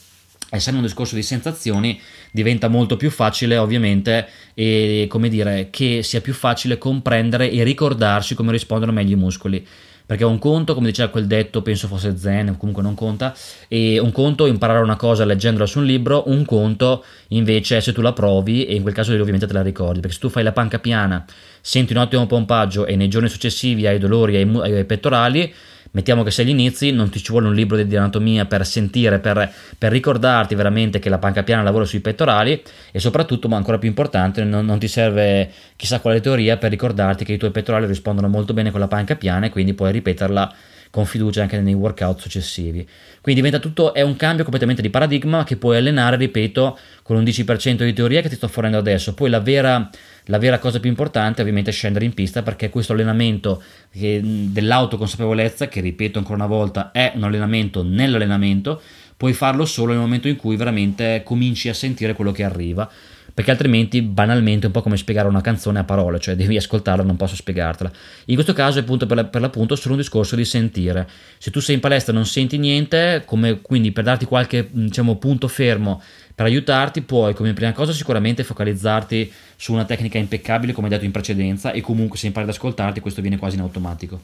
essendo 0.50 0.80
un 0.80 0.86
discorso 0.86 1.16
di 1.16 1.24
sensazioni 1.24 2.00
diventa 2.32 2.68
molto 2.68 2.98
più 2.98 3.10
facile 3.10 3.58
ovviamente 3.58 4.28
e 4.54 5.08
come 5.10 5.30
dire 5.30 5.70
che 5.72 6.04
sia 6.04 6.22
più 6.22 6.34
facile 6.34 6.78
comprendere 6.78 7.50
e 7.50 7.64
ricordarsi 7.64 8.36
come 8.36 8.52
rispondono 8.52 8.92
meglio 8.92 9.14
i 9.14 9.20
muscoli. 9.20 9.68
Perché 10.06 10.24
un 10.24 10.38
conto, 10.38 10.75
come 10.75 10.90
diceva 10.90 11.10
quel 11.10 11.25
detto, 11.25 11.64
penso 11.64 11.88
fosse 11.88 12.16
zen, 12.16 12.58
comunque 12.58 12.84
non 12.84 12.94
conta, 12.94 13.36
e 13.68 13.98
un 13.98 14.12
conto 14.12 14.46
imparare 14.46 14.84
una 14.84 14.98
cosa 14.98 15.25
leggendola 15.25 15.66
su 15.66 15.80
un 15.80 15.86
libro, 15.86 16.25
un 16.28 16.46
conto 16.46 17.04
invece 17.30 17.82
se 17.82 17.92
tu 17.92 18.02
la 18.02 18.14
provi 18.14 18.66
e 18.66 18.75
in 18.75 18.84
quel 18.84 18.94
caso 18.94 19.14
ovviamente 19.14 19.48
te 19.48 19.54
la 19.54 19.64
ricordi, 19.64 20.02
perché 20.02 20.14
se 20.14 20.22
tu 20.22 20.30
fai 20.30 20.44
la 20.44 20.52
panca 20.52 20.78
piana, 20.78 21.25
senti 21.60 21.94
un 21.94 22.00
ottimo 22.00 22.28
pompaggio 22.28 22.86
e 22.86 22.96
nei 22.96 23.08
giorni 23.08 23.30
successivi 23.30 23.88
hai 23.88 23.98
dolori 23.98 24.36
ai, 24.36 24.48
ai 24.62 24.86
pettorali, 24.86 25.52
Mettiamo 25.96 26.24
che 26.24 26.32
se 26.32 26.42
agli 26.42 26.50
inizi 26.50 26.92
non 26.92 27.10
ti 27.10 27.24
ci 27.24 27.32
vuole 27.32 27.48
un 27.48 27.54
libro 27.54 27.82
di 27.82 27.96
anatomia 27.96 28.44
per 28.44 28.66
sentire, 28.66 29.20
per, 29.20 29.50
per 29.78 29.94
ricordarti 29.94 30.54
veramente 30.54 31.00
che 31.00 31.08
la 31.08 31.20
panca 31.20 31.42
piana 31.44 31.64
lavora 31.64 31.86
sui 31.86 32.02
pettorali 32.02 32.62
e 32.92 33.00
soprattutto, 33.00 33.48
ma 33.48 33.56
ancora 33.56 33.78
più 33.78 33.88
importante, 33.88 34.44
non, 34.44 34.66
non, 34.66 34.78
ti 34.78 34.90
serve 34.90 35.50
chissà 35.78 36.02
quale 36.02 36.20
teoria 36.20 36.58
per 36.58 36.72
ricordarti 36.72 37.24
che 37.24 37.32
i 37.32 37.38
tuoi 37.38 37.52
pettorali 37.52 37.86
rispondono 37.86 38.28
molto 38.28 38.54
bene 38.54 38.72
con 38.72 38.82
la 38.82 38.90
panca 38.90 39.16
piana 39.16 39.46
e 39.46 39.50
quindi 39.50 39.74
puoi 39.74 39.94
ripeterla 39.94 40.54
con 40.96 41.06
fiducia 41.06 41.42
anche 41.42 41.60
nei 41.60 41.74
workout 41.74 42.22
successivi. 42.22 42.88
Quindi 43.20 43.42
diventa 43.42 43.60
tutto, 43.60 43.94
è 43.94 44.02
un 44.02 44.16
cambio 44.16 44.44
completamente 44.44 44.82
di 44.82 44.90
paradigma 44.90 45.44
che 45.44 45.58
puoi 45.58 45.75
allenare, 45.75 46.16
ripeto, 46.16 46.80
con 47.04 47.18
un 47.18 47.24
10% 47.24 47.84
di 47.84 47.92
teoria 47.92 48.22
che 48.22 48.30
ti 48.30 48.36
sto 48.36 48.48
fornendo 48.48 48.78
adesso. 48.78 49.14
Poi 49.14 49.30
la 49.30 49.42
vera 49.42 49.90
la 50.28 50.38
vera 50.38 50.58
cosa 50.58 50.80
più 50.80 50.90
importante 50.90 51.42
ovviamente 51.42 51.70
è 51.70 51.74
scendere 51.74 52.06
in 52.06 52.14
pista 52.14 52.44
perché 52.44 52.70
questo 52.70 52.94
allenamento 52.94 53.62
dell'autoconsapevolezza, 53.92 55.68
che 55.68 55.82
ripeto 55.82 56.18
ancora 56.18 56.38
una 56.38 56.48
volta 56.48 56.92
è 56.92 57.12
un 57.14 57.24
allenamento 57.24 57.84
nell'allenamento, 57.84 58.82
puoi 59.18 59.34
farlo 59.34 59.66
solo 59.66 59.92
nel 59.92 60.02
momento 60.02 60.30
in 60.30 60.38
cui 60.38 60.56
veramente 60.56 61.24
cominci 61.25 61.68
a 61.68 61.74
sentire 61.74 62.14
quello 62.14 62.32
che 62.32 62.46
arriva 62.46 62.90
perché 63.36 63.51
altrimenti 63.51 64.01
banalmente 64.01 64.63
è 64.63 64.68
un 64.68 64.72
po' 64.72 64.82
come 64.82 64.96
spiegare 64.96 65.27
una 65.27 65.42
canzone 65.42 65.80
a 65.80 65.84
parole, 65.84 66.22
cioè 66.22 66.38
devi 66.38 66.56
ascoltarla, 66.56 67.04
non 67.04 67.18
posso 67.18 67.36
spiegartela. 67.36 67.92
In 68.27 68.36
questo 68.36 68.54
caso 68.54 68.80
è 68.80 68.82
appunto 68.82 69.06
per, 69.06 69.27
per 69.27 69.42
l'appunto 69.42 69.75
solo 69.75 69.96
un 69.96 70.00
discorso 70.00 70.38
di 70.38 70.46
sentire. 70.46 71.06
Se 71.38 71.51
tu 71.51 71.60
sei 71.60 71.75
in 71.75 71.82
palestra 71.82 72.13
e 72.13 72.15
non 72.15 72.25
senti 72.25 72.58
niente, 72.58 73.24
come, 73.25 73.60
quindi 73.60 73.92
per 73.92 74.06
darti 74.06 74.24
qualche 74.24 74.70
diciamo, 74.72 75.18
punto 75.18 75.50
fermo 75.50 76.01
per 76.34 76.46
aiutarti 76.46 77.01
puoi 77.01 77.34
come 77.34 77.51
prima 77.51 77.74
cosa 77.74 77.92
sicuramente 77.92 78.46
focalizzarti 78.46 79.32
su 79.58 79.74
una 79.74 79.84
tecnica 79.84 80.18
impeccabile 80.18 80.72
come 80.72 80.88
detto 80.88 81.04
in 81.04 81.12
precedenza 81.12 81.74
e 81.74 81.82
comunque 81.82 82.18
se 82.18 82.27
impari 82.27 82.48
ad 82.48 82.54
ascoltarti 82.54 83.01
questo 83.01 83.20
viene 83.20 83.38
quasi 83.38 83.56
in 83.58 83.62
automatico. 83.62 84.22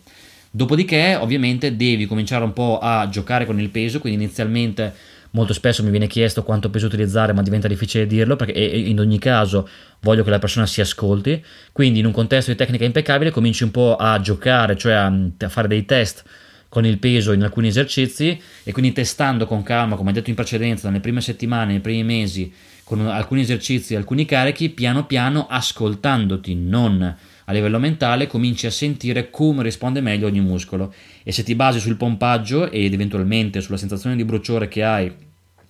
Dopodiché 0.50 1.16
ovviamente 1.16 1.76
devi 1.76 2.06
cominciare 2.08 2.46
un 2.46 2.54
po' 2.54 2.80
a 2.80 3.10
giocare 3.10 3.46
con 3.46 3.60
il 3.60 3.70
peso, 3.70 4.00
quindi 4.00 4.24
inizialmente 4.24 4.94
molto 5.32 5.54
spesso 5.54 5.84
mi 5.84 5.90
viene 5.90 6.08
chiesto 6.08 6.44
quanto 6.44 6.70
peso 6.70 6.88
utilizzare 6.88 7.34
ma 7.34 7.42
diventa 7.42 7.68
difficile 7.68 8.08
dirlo 8.08 8.36
perché 8.36 8.60
in 8.60 9.00
ogni 9.00 9.20
caso 9.20 9.68
voglio 10.02 10.24
che 10.24 10.30
la 10.30 10.40
persona 10.40 10.66
si 10.66 10.82
ascolti, 10.82 11.44
quindi 11.72 12.00
in 12.00 12.06
un 12.06 12.12
contesto 12.12 12.52
di 12.52 12.58
tecnica 12.58 12.86
impeccabile 12.86 13.32
cominci 13.32 13.64
un 13.64 13.72
po' 13.72 13.96
a 13.96 14.20
giocare, 14.20 14.76
cioè 14.78 14.94
a, 14.94 15.14
fare 15.48 15.68
dei 15.68 15.86
test 15.86 16.24
con 16.70 16.86
il 16.86 17.00
peso 17.00 17.34
in 17.34 17.44
alcuni 17.44 17.68
esercizi 17.68 18.42
e 18.64 18.72
quindi 18.72 18.94
testando 18.94 19.46
con 19.46 19.62
calma, 19.62 19.96
come 19.96 20.14
detto 20.14 20.30
in 20.30 20.36
precedenza, 20.36 20.88
nelle 20.88 21.02
prime 21.02 21.22
settimane, 21.22 21.74
nei 21.74 21.82
primi 21.82 22.04
mesi, 22.04 22.52
con 22.84 23.06
alcuni 23.08 23.42
esercizi, 23.42 23.96
alcuni 23.96 24.26
carichi, 24.26 24.70
piano 24.70 25.06
piano 25.06 25.48
ascoltandoti, 25.50 26.56
non 26.56 27.18
a 27.52 27.54
livello 27.54 27.80
mentale, 27.80 28.28
cominci 28.28 28.66
a 28.66 28.72
sentire 28.72 29.30
come 29.30 29.62
risponde 29.62 30.02
meglio 30.02 30.28
ogni 30.28 30.40
muscolo 30.40 30.94
e 31.24 31.32
se 31.32 31.44
ti 31.44 31.54
basi 31.54 31.80
sul 31.80 31.98
pompaggio 31.98 32.72
ed 32.72 32.94
eventualmente 32.94 33.62
sulla 33.62 33.78
sensazione 33.78 34.16
di 34.16 34.24
bruciore 34.24 34.68
che 34.68 34.84
hai 34.84 35.12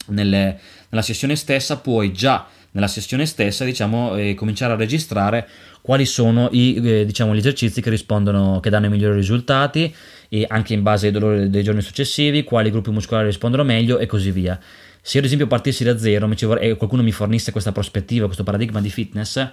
nelle, 0.07 0.59
nella 0.89 1.03
sessione 1.03 1.35
stessa, 1.35 1.77
puoi 1.77 2.13
già 2.13 2.47
nella 2.73 2.87
sessione 2.87 3.25
stessa 3.25 3.65
diciamo, 3.65 4.15
eh, 4.15 4.33
cominciare 4.33 4.73
a 4.73 4.75
registrare 4.77 5.47
quali 5.81 6.05
sono 6.05 6.49
i, 6.51 6.75
eh, 6.75 7.05
diciamo, 7.05 7.33
gli 7.33 7.39
esercizi 7.39 7.81
che 7.81 7.89
rispondono, 7.89 8.59
che 8.59 8.69
danno 8.69 8.85
i 8.85 8.89
migliori 8.89 9.15
risultati 9.15 9.93
e 10.29 10.45
anche 10.47 10.73
in 10.73 10.83
base 10.83 11.07
ai 11.07 11.11
dolori 11.11 11.49
dei 11.49 11.63
giorni 11.63 11.81
successivi, 11.81 12.43
quali 12.43 12.69
gruppi 12.69 12.91
muscolari 12.91 13.27
rispondono 13.27 13.63
meglio 13.63 13.97
e 13.97 14.05
così 14.05 14.31
via. 14.31 14.57
Se 15.01 15.17
ad 15.17 15.25
esempio 15.25 15.47
partissi 15.47 15.83
da 15.83 15.97
zero 15.97 16.29
e 16.59 16.75
qualcuno 16.75 17.01
mi 17.01 17.11
fornisse 17.11 17.51
questa 17.51 17.71
prospettiva, 17.71 18.25
questo 18.25 18.43
paradigma 18.43 18.79
di 18.79 18.89
fitness, 18.91 19.49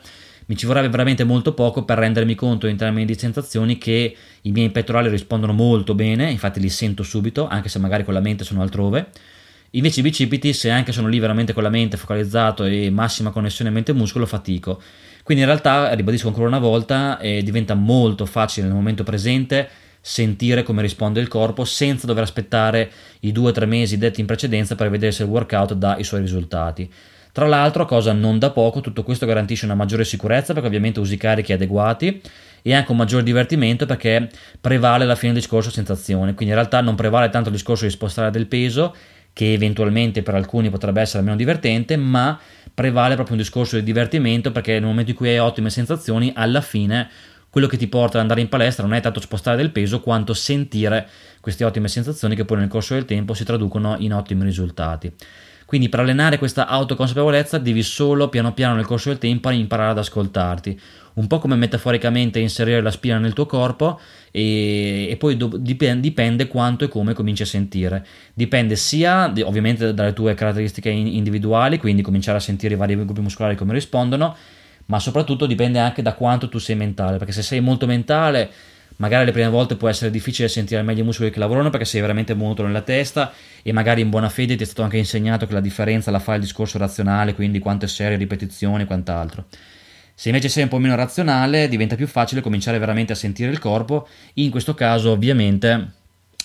mi 0.49 0.57
ci 0.57 0.65
vorrebbe 0.65 0.89
veramente 0.89 1.25
molto 1.25 1.53
poco 1.53 1.85
per 1.85 1.99
rendermi 1.99 2.35
conto 2.35 2.67
in 2.69 2.79
termini 2.79 3.05
di 3.05 3.19
sensazioni 3.19 3.77
che 3.77 4.17
i 4.41 4.51
miei 4.51 4.71
pettorali 4.71 5.11
rispondono 5.11 5.53
molto 5.53 5.95
bene, 5.95 6.31
infatti 6.31 6.59
li 6.59 6.71
sento 6.71 7.03
subito, 7.03 7.47
anche 7.47 7.69
se 7.69 7.79
magari 7.79 8.03
con 8.03 8.15
la 8.15 8.21
mente 8.21 8.45
sono 8.45 8.63
altrove. 8.63 9.09
Invece 9.73 10.01
i 10.01 10.03
bicipiti, 10.03 10.55
se 10.55 10.71
anche 10.71 10.93
sono 10.93 11.09
lì 11.09 11.19
veramente 11.19 11.53
con 11.53 11.63
la 11.63 11.69
mente 11.69 11.99
focalizzato 11.99 12.65
e 12.65 12.89
massima 12.89 13.31
connessione 13.31 13.69
mente-muscolo, 13.69 14.25
fatico. 14.25 14.81
Quindi 15.23 15.43
in 15.43 15.51
realtà, 15.51 15.93
ribadisco 15.93 16.29
ancora 16.29 16.47
una 16.47 16.59
volta, 16.59 17.19
eh, 17.19 17.43
diventa 17.43 17.75
molto 17.75 18.25
facile 18.25 18.67
nel 18.67 18.75
momento 18.75 19.05
presente 19.05 19.69
sentire 20.01 20.63
come 20.63 20.81
risponde 20.81 21.21
il 21.21 21.29
corpo 21.29 21.67
senza 21.67 22.07
dover 22.07 22.23
aspettare 22.23 22.91
i 23.21 23.33
due 23.33 23.51
o 23.51 23.53
tre 23.53 23.67
mesi 23.67 23.99
detti 23.99 24.21
in 24.21 24.27
precedenza 24.27 24.77
per 24.77 24.89
vedere 24.89 25.13
se 25.13 25.25
il 25.25 25.29
workout 25.29 25.75
dà 25.75 25.99
i 25.99 26.05
suoi 26.05 26.23
risultati. 26.23 26.91
Tra 27.39 27.47
l'altro, 27.47 27.85
cosa 27.85 28.13
non 28.13 28.41
da 28.41 28.51
poco, 28.51 28.81
tutto 28.81 29.05
questo 29.05 29.25
garantisce 29.25 29.65
una 29.65 29.77
maggiore 29.77 30.05
sicurezza 30.05 30.53
perché 30.55 30.67
ovviamente 30.67 30.99
usi 30.99 31.17
carichi 31.17 31.53
adeguati 31.53 32.21
e 32.63 32.75
anche 32.75 32.91
un 32.91 32.97
maggior 32.97 33.23
divertimento 33.23 33.87
perché 33.87 34.29
prevale 34.61 35.05
alla 35.05 35.15
fine 35.15 35.35
il 35.35 35.39
discorso 35.39 35.71
sensazione. 35.71 36.35
Quindi 36.35 36.53
in 36.53 36.59
realtà 36.59 36.81
non 36.81 36.97
prevale 36.97 37.29
tanto 37.29 37.51
il 37.51 37.55
discorso 37.55 37.85
di 37.85 37.93
spostare 37.93 38.33
del 38.33 38.49
peso, 38.49 38.93
che 39.33 39.53
eventualmente 39.53 40.25
per 40.25 40.35
alcuni 40.35 40.69
potrebbe 40.69 41.01
essere 41.01 41.23
meno 41.23 41.37
divertente, 41.37 41.97
ma 41.97 42.37
prevale 42.75 43.15
proprio 43.15 43.37
un 43.37 43.43
discorso 43.43 43.77
di 43.77 43.85
divertimento 43.85 44.51
perché 44.51 44.73
nel 44.73 44.83
momento 44.83 45.13
in 45.13 45.17
cui 45.17 45.29
hai 45.29 45.39
ottime 45.39 45.71
sensazioni, 45.71 46.33
alla 46.35 46.61
fine 46.61 47.09
quello 47.49 47.69
che 47.69 47.77
ti 47.77 47.87
porta 47.87 48.17
ad 48.17 48.23
andare 48.23 48.41
in 48.41 48.49
palestra 48.49 48.85
non 48.85 48.97
è 48.97 49.01
tanto 49.01 49.21
spostare 49.21 49.57
del 49.57 49.71
peso 49.71 50.01
quanto 50.01 50.35
sentire 50.35 51.09
queste 51.41 51.63
ottime 51.63 51.87
sensazioni 51.87 52.35
che 52.35 52.45
poi 52.45 52.59
nel 52.59 52.69
corso 52.69 52.95
del 52.95 53.05
tempo 53.05 53.33
si 53.33 53.45
traducono 53.45 53.95
in 54.01 54.13
ottimi 54.13 54.43
risultati. 54.43 55.13
Quindi 55.69 55.91
per 55.91 56.01
allenare 56.01 56.39
questa 56.39 56.67
autoconsapevolezza 56.67 57.59
devi 57.59 57.83
solo 57.83 58.31
piano 58.31 58.55
piano 58.55 58.75
nel 58.77 58.87
corso 58.87 59.11
del 59.11 59.19
tempo 59.19 59.51
imparare 59.51 59.91
ad 59.91 59.99
ascoltarti, 59.99 60.81
un 61.17 61.27
po' 61.27 61.39
come 61.39 61.57
metaforicamente 61.57 62.39
inserire 62.39 62.81
la 62.81 62.91
spina 62.91 63.19
nel 63.19 63.35
tuo 63.35 63.45
corpo 63.45 64.01
e, 64.31 65.09
e 65.11 65.17
poi 65.19 65.37
do, 65.37 65.51
dipende, 65.59 66.01
dipende, 66.01 66.49
quanto 66.49 66.87
e 66.87 66.89
come 66.89 67.13
cominci 67.13 67.43
a 67.43 67.45
sentire. 67.45 68.07
Dipende 68.33 68.77
sia 68.77 69.31
ovviamente 69.45 69.93
dalle 69.93 70.15
tue 70.15 70.33
caratteristiche 70.33 70.89
individuali, 70.89 71.77
quindi 71.77 72.01
cominciare 72.01 72.39
a 72.39 72.41
sentire 72.41 72.73
i 72.73 72.79
vari 72.79 72.97
gruppi 72.97 73.21
muscolari 73.21 73.55
come 73.55 73.75
rispondono, 73.75 74.35
ma 74.87 74.99
soprattutto 74.99 75.45
dipende 75.45 75.81
anche 75.81 76.01
da 76.01 76.15
quanto 76.15 76.49
tu 76.49 76.57
sei 76.57 76.77
mentale, 76.77 77.19
perché 77.19 77.33
se 77.33 77.43
sei 77.43 77.61
molto 77.61 77.85
mentale, 77.85 78.51
magari 78.99 79.25
le 79.25 79.33
prime 79.33 79.49
volte 79.49 79.77
può 79.77 79.89
essere 79.89 80.11
difficile 80.11 80.49
sentire 80.49 80.83
meglio 80.83 81.03
i 81.03 81.05
muscoli 81.05 81.31
che 81.31 81.39
lavorano 81.39 81.71
perché 81.71 81.85
sei 81.85 82.01
veramente 82.01 82.35
molto 82.35 82.65
nella 82.65 82.83
testa 82.83 83.33
e 83.63 83.73
magari 83.73 84.01
in 84.01 84.11
buona 84.11 84.29
fede 84.29 84.57
ti 84.57 84.63
è 84.63 84.67
stato 84.67 84.83
anche 84.83 84.97
insegnato 84.97 85.47
che 85.47 85.55
la 85.55 85.61
differenza 85.61 86.11
la 86.11 86.19
fa 86.19 86.35
il 86.35 86.41
discorso 86.41 86.79
razionale, 86.79 87.35
quindi 87.35 87.59
quante 87.59 87.89
serie, 87.89 88.17
ripetizioni 88.17 88.83
e 88.83 88.87
quant'altro. 88.87 89.47
Se 90.15 90.31
invece 90.31 90.49
sei 90.49 90.65
un 90.65 90.69
po' 90.69 90.79
meno 90.79 90.97
razionale, 90.97 91.69
diventa 91.69 91.95
più 91.95 92.09
facile 92.09 92.41
cominciare 92.41 92.79
veramente 92.79 93.13
a 93.13 93.17
sentire 93.17 93.53
il 93.53 93.61
corpo. 93.61 94.09
In 94.35 94.51
questo 94.51 94.75
caso, 94.75 95.13
ovviamente, 95.13 95.93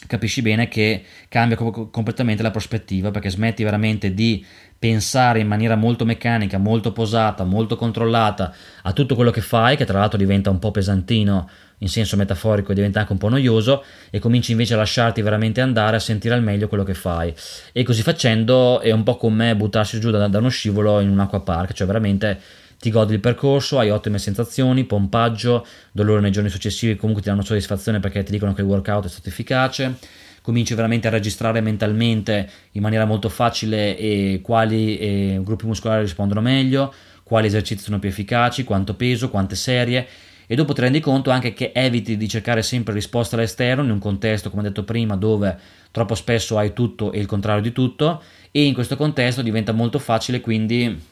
capisci 0.07 0.41
bene 0.41 0.67
che 0.67 1.03
cambia 1.29 1.55
co- 1.55 1.89
completamente 1.89 2.43
la 2.43 2.51
prospettiva 2.51 3.11
perché 3.11 3.29
smetti 3.29 3.63
veramente 3.63 4.13
di 4.13 4.45
pensare 4.77 5.39
in 5.39 5.47
maniera 5.47 5.75
molto 5.75 6.03
meccanica, 6.03 6.57
molto 6.57 6.91
posata, 6.91 7.45
molto 7.45 7.77
controllata 7.77 8.53
a 8.81 8.91
tutto 8.91 9.15
quello 9.15 9.31
che 9.31 9.39
fai, 9.39 9.77
che 9.77 9.85
tra 9.85 9.99
l'altro 9.99 10.17
diventa 10.17 10.49
un 10.49 10.59
po' 10.59 10.71
pesantino 10.71 11.49
in 11.77 11.87
senso 11.89 12.17
metaforico 12.17 12.71
e 12.71 12.75
diventa 12.75 12.99
anche 12.99 13.13
un 13.13 13.17
po' 13.17 13.29
noioso, 13.29 13.83
e 14.09 14.19
cominci 14.19 14.51
invece 14.51 14.73
a 14.73 14.77
lasciarti 14.77 15.21
veramente 15.21 15.61
andare 15.61 15.95
a 15.95 15.99
sentire 15.99 16.33
al 16.33 16.43
meglio 16.43 16.67
quello 16.67 16.83
che 16.83 16.93
fai. 16.93 17.33
E 17.71 17.83
così 17.83 18.01
facendo 18.01 18.79
è 18.81 18.91
un 18.91 19.03
po' 19.03 19.15
come 19.17 19.55
buttarsi 19.55 19.99
giù 19.99 20.09
da, 20.09 20.27
da 20.27 20.37
uno 20.37 20.49
scivolo 20.49 20.99
in 20.99 21.09
un 21.09 21.19
acqua 21.19 21.41
park, 21.41 21.73
cioè 21.73 21.87
veramente 21.87 22.39
ti 22.83 22.89
godi 22.89 23.13
il 23.13 23.21
percorso, 23.21 23.79
hai 23.79 23.89
ottime 23.89 24.19
sensazioni, 24.19 24.83
pompaggio, 24.83 25.65
dolore 25.93 26.19
nei 26.19 26.31
giorni 26.31 26.49
successivi 26.49 26.97
comunque 26.97 27.23
ti 27.23 27.29
danno 27.29 27.41
soddisfazione 27.41 28.01
perché 28.01 28.23
ti 28.23 28.33
dicono 28.33 28.51
che 28.51 28.59
il 28.59 28.67
workout 28.67 29.05
è 29.05 29.09
stato 29.09 29.29
efficace. 29.29 29.95
Cominci 30.41 30.73
veramente 30.73 31.07
a 31.07 31.09
registrare 31.09 31.61
mentalmente 31.61 32.49
in 32.71 32.81
maniera 32.81 33.05
molto 33.05 33.29
facile 33.29 33.97
e 33.97 34.41
quali 34.43 34.97
eh, 34.97 35.39
gruppi 35.41 35.65
muscolari 35.65 36.01
rispondono 36.01 36.41
meglio, 36.41 36.93
quali 37.23 37.47
esercizi 37.47 37.85
sono 37.85 37.99
più 37.99 38.09
efficaci, 38.09 38.65
quanto 38.65 38.95
peso, 38.95 39.29
quante 39.29 39.55
serie. 39.55 40.05
E 40.45 40.53
dopo 40.55 40.73
ti 40.73 40.81
rendi 40.81 40.99
conto 40.99 41.29
anche 41.29 41.53
che 41.53 41.71
eviti 41.73 42.17
di 42.17 42.27
cercare 42.27 42.63
sempre 42.63 42.93
risposte 42.93 43.35
all'esterno 43.35 43.81
in 43.85 43.91
un 43.91 43.99
contesto, 43.99 44.49
come 44.49 44.61
detto 44.61 44.83
prima, 44.83 45.15
dove 45.15 45.57
troppo 45.89 46.15
spesso 46.15 46.57
hai 46.57 46.73
tutto 46.73 47.13
e 47.13 47.19
il 47.21 47.27
contrario 47.27 47.61
di 47.61 47.71
tutto. 47.71 48.21
E 48.51 48.65
in 48.65 48.73
questo 48.73 48.97
contesto 48.97 49.41
diventa 49.41 49.71
molto 49.71 49.99
facile 49.99 50.41
quindi 50.41 51.11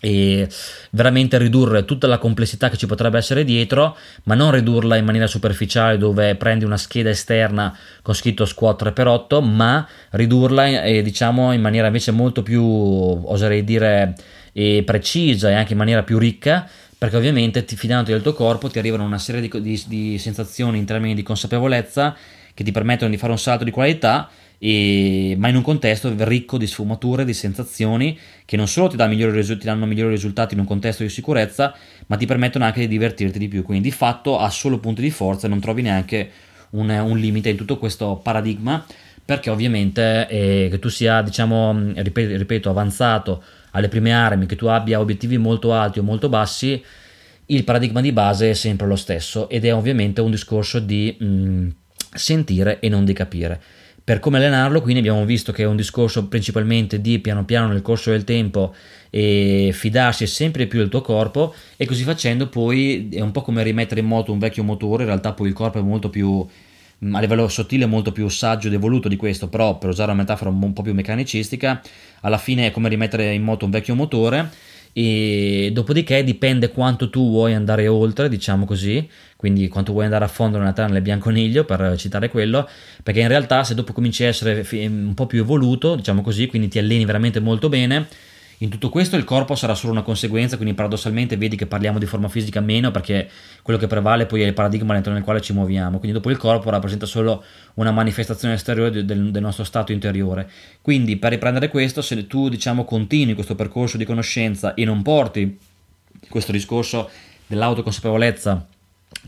e 0.00 0.48
veramente 0.90 1.38
ridurre 1.38 1.84
tutta 1.84 2.06
la 2.06 2.18
complessità 2.18 2.68
che 2.70 2.76
ci 2.76 2.86
potrebbe 2.86 3.18
essere 3.18 3.44
dietro, 3.44 3.96
ma 4.24 4.34
non 4.34 4.50
ridurla 4.50 4.96
in 4.96 5.04
maniera 5.04 5.26
superficiale 5.26 5.98
dove 5.98 6.34
prendi 6.36 6.64
una 6.64 6.76
scheda 6.76 7.10
esterna 7.10 7.76
con 8.02 8.14
scritto 8.14 8.44
squat 8.44 8.82
3x8, 8.84 9.42
ma 9.42 9.86
ridurla 10.10 10.82
eh, 10.82 11.02
diciamo 11.02 11.52
in 11.52 11.60
maniera 11.60 11.86
invece 11.86 12.12
molto 12.12 12.42
più, 12.42 12.62
oserei 12.64 13.64
dire, 13.64 14.14
eh, 14.52 14.82
precisa 14.84 15.50
e 15.50 15.54
anche 15.54 15.72
in 15.72 15.78
maniera 15.78 16.02
più 16.02 16.18
ricca 16.18 16.68
perché 16.98 17.16
ovviamente 17.16 17.64
ti, 17.64 17.76
fidandoti 17.76 18.10
del 18.10 18.22
tuo 18.22 18.32
corpo 18.32 18.68
ti 18.68 18.80
arrivano 18.80 19.04
una 19.04 19.18
serie 19.18 19.40
di, 19.40 19.50
di, 19.62 19.82
di 19.86 20.18
sensazioni 20.18 20.78
in 20.78 20.84
termini 20.84 21.14
di 21.14 21.22
consapevolezza 21.22 22.16
che 22.52 22.64
ti 22.64 22.72
permettono 22.72 23.10
di 23.10 23.16
fare 23.16 23.30
un 23.30 23.38
salto 23.38 23.62
di 23.62 23.70
qualità 23.70 24.28
e, 24.58 25.36
ma 25.38 25.48
in 25.48 25.56
un 25.56 25.62
contesto 25.62 26.12
ricco 26.18 26.58
di 26.58 26.66
sfumature, 26.66 27.24
di 27.24 27.32
sensazioni 27.32 28.18
che 28.44 28.56
non 28.56 28.66
solo 28.66 28.88
ti, 28.88 28.96
dà 28.96 29.06
migliori, 29.06 29.44
ti, 29.44 29.56
danno 29.64 29.86
migliori 29.86 30.10
risultati 30.10 30.54
in 30.54 30.60
un 30.60 30.66
contesto 30.66 31.04
di 31.04 31.08
sicurezza, 31.08 31.74
ma 32.06 32.16
ti 32.16 32.26
permettono 32.26 32.64
anche 32.64 32.80
di 32.80 32.88
divertirti 32.88 33.38
di 33.38 33.48
più. 33.48 33.62
Quindi 33.62 33.88
di 33.88 33.94
fatto 33.94 34.38
ha 34.38 34.50
solo 34.50 34.78
punti 34.78 35.00
di 35.00 35.10
forza 35.10 35.46
e 35.46 35.50
non 35.50 35.60
trovi 35.60 35.82
neanche 35.82 36.30
un, 36.70 36.90
un 36.90 37.16
limite 37.18 37.50
in 37.50 37.56
tutto 37.56 37.78
questo 37.78 38.20
paradigma, 38.22 38.84
perché 39.24 39.50
ovviamente 39.50 40.26
eh, 40.28 40.68
che 40.70 40.78
tu 40.78 40.88
sia, 40.88 41.22
diciamo, 41.22 41.92
ripeto, 41.94 42.36
ripeto, 42.36 42.70
avanzato 42.70 43.42
alle 43.72 43.88
prime 43.88 44.12
armi, 44.12 44.46
che 44.46 44.56
tu 44.56 44.66
abbia 44.66 44.98
obiettivi 44.98 45.36
molto 45.38 45.72
alti 45.72 46.00
o 46.00 46.02
molto 46.02 46.28
bassi, 46.28 46.82
il 47.50 47.64
paradigma 47.64 48.00
di 48.00 48.12
base 48.12 48.50
è 48.50 48.54
sempre 48.54 48.86
lo 48.86 48.96
stesso 48.96 49.48
ed 49.48 49.64
è 49.64 49.72
ovviamente 49.72 50.20
un 50.20 50.30
discorso 50.30 50.80
di 50.80 51.16
mh, 51.18 51.68
sentire 52.14 52.80
e 52.80 52.88
non 52.88 53.04
di 53.04 53.12
capire. 53.12 53.60
Per 54.08 54.20
come 54.20 54.38
allenarlo, 54.38 54.80
quindi 54.80 55.00
abbiamo 55.00 55.26
visto 55.26 55.52
che 55.52 55.64
è 55.64 55.66
un 55.66 55.76
discorso 55.76 56.28
principalmente 56.28 56.98
di 57.02 57.18
piano 57.18 57.44
piano 57.44 57.68
nel 57.68 57.82
corso 57.82 58.10
del 58.10 58.24
tempo 58.24 58.74
e 59.10 59.68
fidarsi 59.74 60.26
sempre 60.26 60.66
più 60.66 60.78
del 60.78 60.88
tuo 60.88 61.02
corpo 61.02 61.54
e 61.76 61.84
così 61.84 62.04
facendo 62.04 62.48
poi 62.48 63.10
è 63.12 63.20
un 63.20 63.32
po' 63.32 63.42
come 63.42 63.62
rimettere 63.62 64.00
in 64.00 64.06
moto 64.06 64.32
un 64.32 64.38
vecchio 64.38 64.62
motore, 64.62 65.02
in 65.02 65.10
realtà 65.10 65.34
poi 65.34 65.48
il 65.48 65.52
corpo 65.52 65.78
è 65.78 65.82
molto 65.82 66.08
più 66.08 66.40
a 66.40 67.20
livello 67.20 67.48
sottile 67.48 67.84
molto 67.84 68.10
più 68.10 68.26
saggio 68.30 68.68
ed 68.68 68.72
evoluto 68.72 69.08
di 69.08 69.16
questo, 69.16 69.50
però 69.50 69.76
per 69.76 69.90
usare 69.90 70.10
una 70.10 70.20
metafora 70.20 70.48
un 70.48 70.72
po' 70.72 70.80
più 70.80 70.94
meccanicistica, 70.94 71.82
alla 72.22 72.38
fine 72.38 72.68
è 72.68 72.70
come 72.70 72.88
rimettere 72.88 73.34
in 73.34 73.42
moto 73.42 73.66
un 73.66 73.70
vecchio 73.72 73.94
motore 73.94 74.48
e 74.94 75.70
dopodiché 75.72 76.24
dipende 76.24 76.70
quanto 76.70 77.10
tu 77.10 77.28
vuoi 77.28 77.52
andare 77.52 77.86
oltre, 77.86 78.30
diciamo 78.30 78.64
così, 78.64 79.06
quindi 79.38 79.68
quanto 79.68 79.92
vuoi 79.92 80.02
andare 80.02 80.24
a 80.24 80.28
fondo 80.28 80.58
nella 80.58 80.72
terra 80.72 80.88
nel 80.88 81.00
bianconiglio, 81.00 81.64
per 81.64 81.94
citare 81.96 82.28
quello, 82.28 82.68
perché 83.04 83.20
in 83.20 83.28
realtà 83.28 83.62
se 83.62 83.76
dopo 83.76 83.92
cominci 83.92 84.24
a 84.24 84.26
essere 84.26 84.66
un 84.88 85.12
po' 85.14 85.26
più 85.26 85.38
evoluto, 85.38 85.94
diciamo 85.94 86.22
così, 86.22 86.48
quindi 86.48 86.66
ti 86.66 86.80
alleni 86.80 87.04
veramente 87.04 87.38
molto 87.38 87.68
bene, 87.68 88.08
in 88.58 88.68
tutto 88.68 88.88
questo 88.88 89.14
il 89.14 89.22
corpo 89.22 89.54
sarà 89.54 89.76
solo 89.76 89.92
una 89.92 90.02
conseguenza, 90.02 90.56
quindi 90.56 90.74
paradossalmente 90.74 91.36
vedi 91.36 91.54
che 91.54 91.66
parliamo 91.66 92.00
di 92.00 92.06
forma 92.06 92.26
fisica 92.26 92.58
meno 92.58 92.90
perché 92.90 93.30
quello 93.62 93.78
che 93.78 93.86
prevale 93.86 94.26
poi 94.26 94.42
è 94.42 94.46
il 94.46 94.54
paradigma 94.54 94.90
all'interno 94.90 95.16
del 95.16 95.24
quale 95.24 95.40
ci 95.40 95.52
muoviamo, 95.52 95.98
quindi 96.00 96.16
dopo 96.16 96.30
il 96.30 96.36
corpo 96.36 96.68
rappresenta 96.70 97.06
solo 97.06 97.44
una 97.74 97.92
manifestazione 97.92 98.54
esteriore 98.54 99.04
del, 99.04 99.30
del 99.30 99.42
nostro 99.42 99.62
stato 99.62 99.92
interiore. 99.92 100.50
Quindi 100.82 101.16
per 101.16 101.30
riprendere 101.30 101.68
questo, 101.68 102.02
se 102.02 102.26
tu 102.26 102.48
diciamo 102.48 102.84
continui 102.84 103.34
questo 103.34 103.54
percorso 103.54 103.96
di 103.96 104.04
conoscenza 104.04 104.74
e 104.74 104.84
non 104.84 105.02
porti 105.02 105.56
questo 106.28 106.50
discorso 106.50 107.08
dell'autoconsapevolezza, 107.46 108.66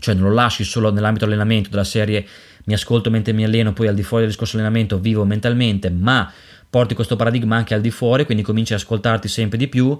cioè 0.01 0.15
non 0.15 0.29
lo 0.29 0.33
lasci 0.33 0.63
solo 0.63 0.91
nell'ambito 0.91 1.25
dell'allenamento 1.25 1.69
della 1.69 1.83
serie 1.83 2.25
mi 2.65 2.73
ascolto 2.73 3.09
mentre 3.09 3.33
mi 3.33 3.43
alleno, 3.43 3.73
poi 3.73 3.87
al 3.87 3.95
di 3.95 4.03
fuori 4.03 4.23
del 4.23 4.31
discorso 4.31 4.57
allenamento 4.57 4.99
vivo 4.99 5.23
mentalmente, 5.25 5.89
ma 5.89 6.31
porti 6.69 6.93
questo 6.93 7.15
paradigma 7.15 7.55
anche 7.55 7.73
al 7.73 7.81
di 7.81 7.91
fuori, 7.91 8.25
quindi 8.25 8.43
cominci 8.43 8.73
ad 8.73 8.79
ascoltarti 8.79 9.27
sempre 9.27 9.57
di 9.57 9.67
più, 9.67 9.97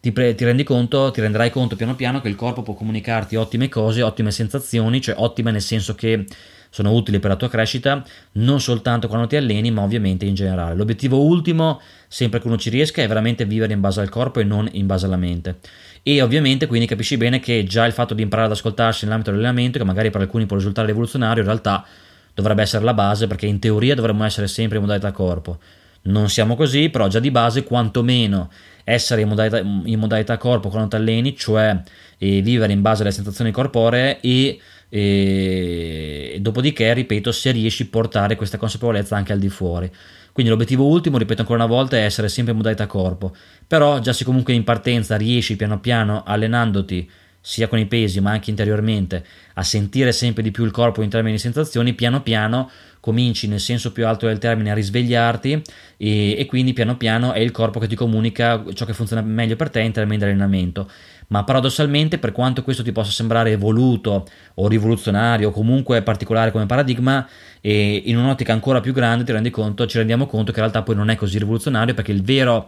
ti, 0.00 0.12
pre- 0.12 0.34
ti, 0.34 0.44
rendi 0.44 0.64
conto, 0.64 1.10
ti 1.10 1.20
renderai 1.20 1.50
conto 1.50 1.76
piano 1.76 1.94
piano 1.94 2.20
che 2.20 2.28
il 2.28 2.34
corpo 2.34 2.62
può 2.62 2.74
comunicarti 2.74 3.36
ottime 3.36 3.68
cose, 3.68 4.02
ottime 4.02 4.30
sensazioni, 4.30 5.00
cioè 5.00 5.14
ottime 5.18 5.50
nel 5.50 5.62
senso 5.62 5.94
che 5.94 6.26
sono 6.74 6.90
utili 6.90 7.20
per 7.20 7.30
la 7.30 7.36
tua 7.36 7.48
crescita, 7.48 8.04
non 8.32 8.60
soltanto 8.60 9.06
quando 9.06 9.28
ti 9.28 9.36
alleni, 9.36 9.70
ma 9.70 9.82
ovviamente 9.82 10.24
in 10.24 10.34
generale. 10.34 10.74
L'obiettivo 10.74 11.22
ultimo, 11.22 11.80
sempre 12.08 12.40
che 12.40 12.48
uno 12.48 12.58
ci 12.58 12.68
riesca, 12.68 13.00
è 13.00 13.06
veramente 13.06 13.44
vivere 13.44 13.72
in 13.72 13.80
base 13.80 14.00
al 14.00 14.08
corpo 14.08 14.40
e 14.40 14.42
non 14.42 14.68
in 14.72 14.84
base 14.84 15.06
alla 15.06 15.14
mente. 15.14 15.58
E 16.02 16.20
ovviamente 16.20 16.66
quindi 16.66 16.88
capisci 16.88 17.16
bene 17.16 17.38
che 17.38 17.62
già 17.62 17.86
il 17.86 17.92
fatto 17.92 18.12
di 18.12 18.22
imparare 18.22 18.48
ad 18.48 18.54
ascoltarsi 18.54 19.04
nell'ambito 19.04 19.30
dell'allenamento, 19.30 19.78
che 19.78 19.84
magari 19.84 20.10
per 20.10 20.22
alcuni 20.22 20.46
può 20.46 20.56
risultare 20.56 20.88
rivoluzionario, 20.88 21.42
in 21.42 21.48
realtà 21.48 21.86
dovrebbe 22.34 22.62
essere 22.62 22.82
la 22.82 22.92
base, 22.92 23.28
perché 23.28 23.46
in 23.46 23.60
teoria 23.60 23.94
dovremmo 23.94 24.24
essere 24.24 24.48
sempre 24.48 24.78
in 24.78 24.82
modalità 24.82 25.12
corpo. 25.12 25.58
Non 26.06 26.28
siamo 26.28 26.56
così, 26.56 26.88
però 26.88 27.06
già 27.06 27.20
di 27.20 27.30
base 27.30 27.62
quantomeno 27.62 28.50
essere 28.82 29.20
in 29.20 29.28
modalità, 29.28 29.58
in 29.60 29.98
modalità 30.00 30.36
corpo 30.38 30.70
quando 30.70 30.88
ti 30.88 30.96
alleni, 30.96 31.36
cioè 31.36 31.80
eh, 32.18 32.42
vivere 32.42 32.72
in 32.72 32.82
base 32.82 33.02
alle 33.02 33.12
sensazioni 33.12 33.52
corporee 33.52 34.18
e, 34.20 34.58
e 34.96 36.36
dopodiché, 36.40 36.94
ripeto, 36.94 37.32
se 37.32 37.50
riesci 37.50 37.82
a 37.82 37.86
portare 37.90 38.36
questa 38.36 38.58
consapevolezza 38.58 39.16
anche 39.16 39.32
al 39.32 39.40
di 39.40 39.48
fuori. 39.48 39.90
Quindi 40.30 40.52
l'obiettivo 40.52 40.86
ultimo, 40.86 41.18
ripeto 41.18 41.40
ancora 41.40 41.64
una 41.64 41.72
volta, 41.74 41.96
è 41.96 42.04
essere 42.04 42.28
sempre 42.28 42.52
in 42.52 42.58
modalità 42.58 42.86
corpo, 42.86 43.34
però 43.66 43.98
già 43.98 44.12
se 44.12 44.24
comunque 44.24 44.52
in 44.52 44.62
partenza 44.62 45.16
riesci 45.16 45.56
piano 45.56 45.80
piano 45.80 46.22
allenandoti 46.24 47.10
sia 47.40 47.66
con 47.66 47.78
i 47.78 47.86
pesi 47.86 48.20
ma 48.20 48.30
anche 48.30 48.50
interiormente, 48.50 49.22
a 49.54 49.62
sentire 49.64 50.12
sempre 50.12 50.42
di 50.42 50.50
più 50.52 50.64
il 50.64 50.70
corpo 50.70 51.02
in 51.02 51.10
termini 51.10 51.34
di 51.34 51.40
sensazioni, 51.40 51.92
piano 51.92 52.22
piano 52.22 52.70
cominci 53.00 53.48
nel 53.48 53.60
senso 53.60 53.92
più 53.92 54.06
alto 54.06 54.26
del 54.26 54.38
termine 54.38 54.70
a 54.70 54.74
risvegliarti 54.74 55.62
e, 55.98 56.38
e, 56.38 56.46
quindi 56.46 56.72
piano 56.72 56.96
piano 56.96 57.32
è 57.32 57.40
il 57.40 57.50
corpo 57.50 57.78
che 57.78 57.86
ti 57.86 57.96
comunica 57.96 58.64
ciò 58.72 58.86
che 58.86 58.94
funziona 58.94 59.20
meglio 59.20 59.56
per 59.56 59.68
te 59.68 59.80
in 59.80 59.92
termini 59.92 60.16
di 60.16 60.24
allenamento. 60.24 60.88
Ma 61.34 61.42
paradossalmente, 61.42 62.18
per 62.18 62.30
quanto 62.30 62.62
questo 62.62 62.84
ti 62.84 62.92
possa 62.92 63.10
sembrare 63.10 63.50
evoluto 63.50 64.24
o 64.54 64.68
rivoluzionario 64.68 65.48
o 65.48 65.50
comunque 65.50 66.00
particolare 66.02 66.52
come 66.52 66.64
paradigma, 66.66 67.26
in 67.62 68.16
un'ottica 68.16 68.52
ancora 68.52 68.78
più 68.80 68.92
grande 68.92 69.24
ti 69.24 69.32
rendi 69.32 69.50
conto, 69.50 69.84
ci 69.88 69.98
rendiamo 69.98 70.26
conto 70.26 70.52
che 70.52 70.60
in 70.60 70.66
realtà 70.66 70.82
poi 70.82 70.94
non 70.94 71.10
è 71.10 71.16
così 71.16 71.38
rivoluzionario 71.38 71.92
perché 71.92 72.12
il 72.12 72.22
vero 72.22 72.64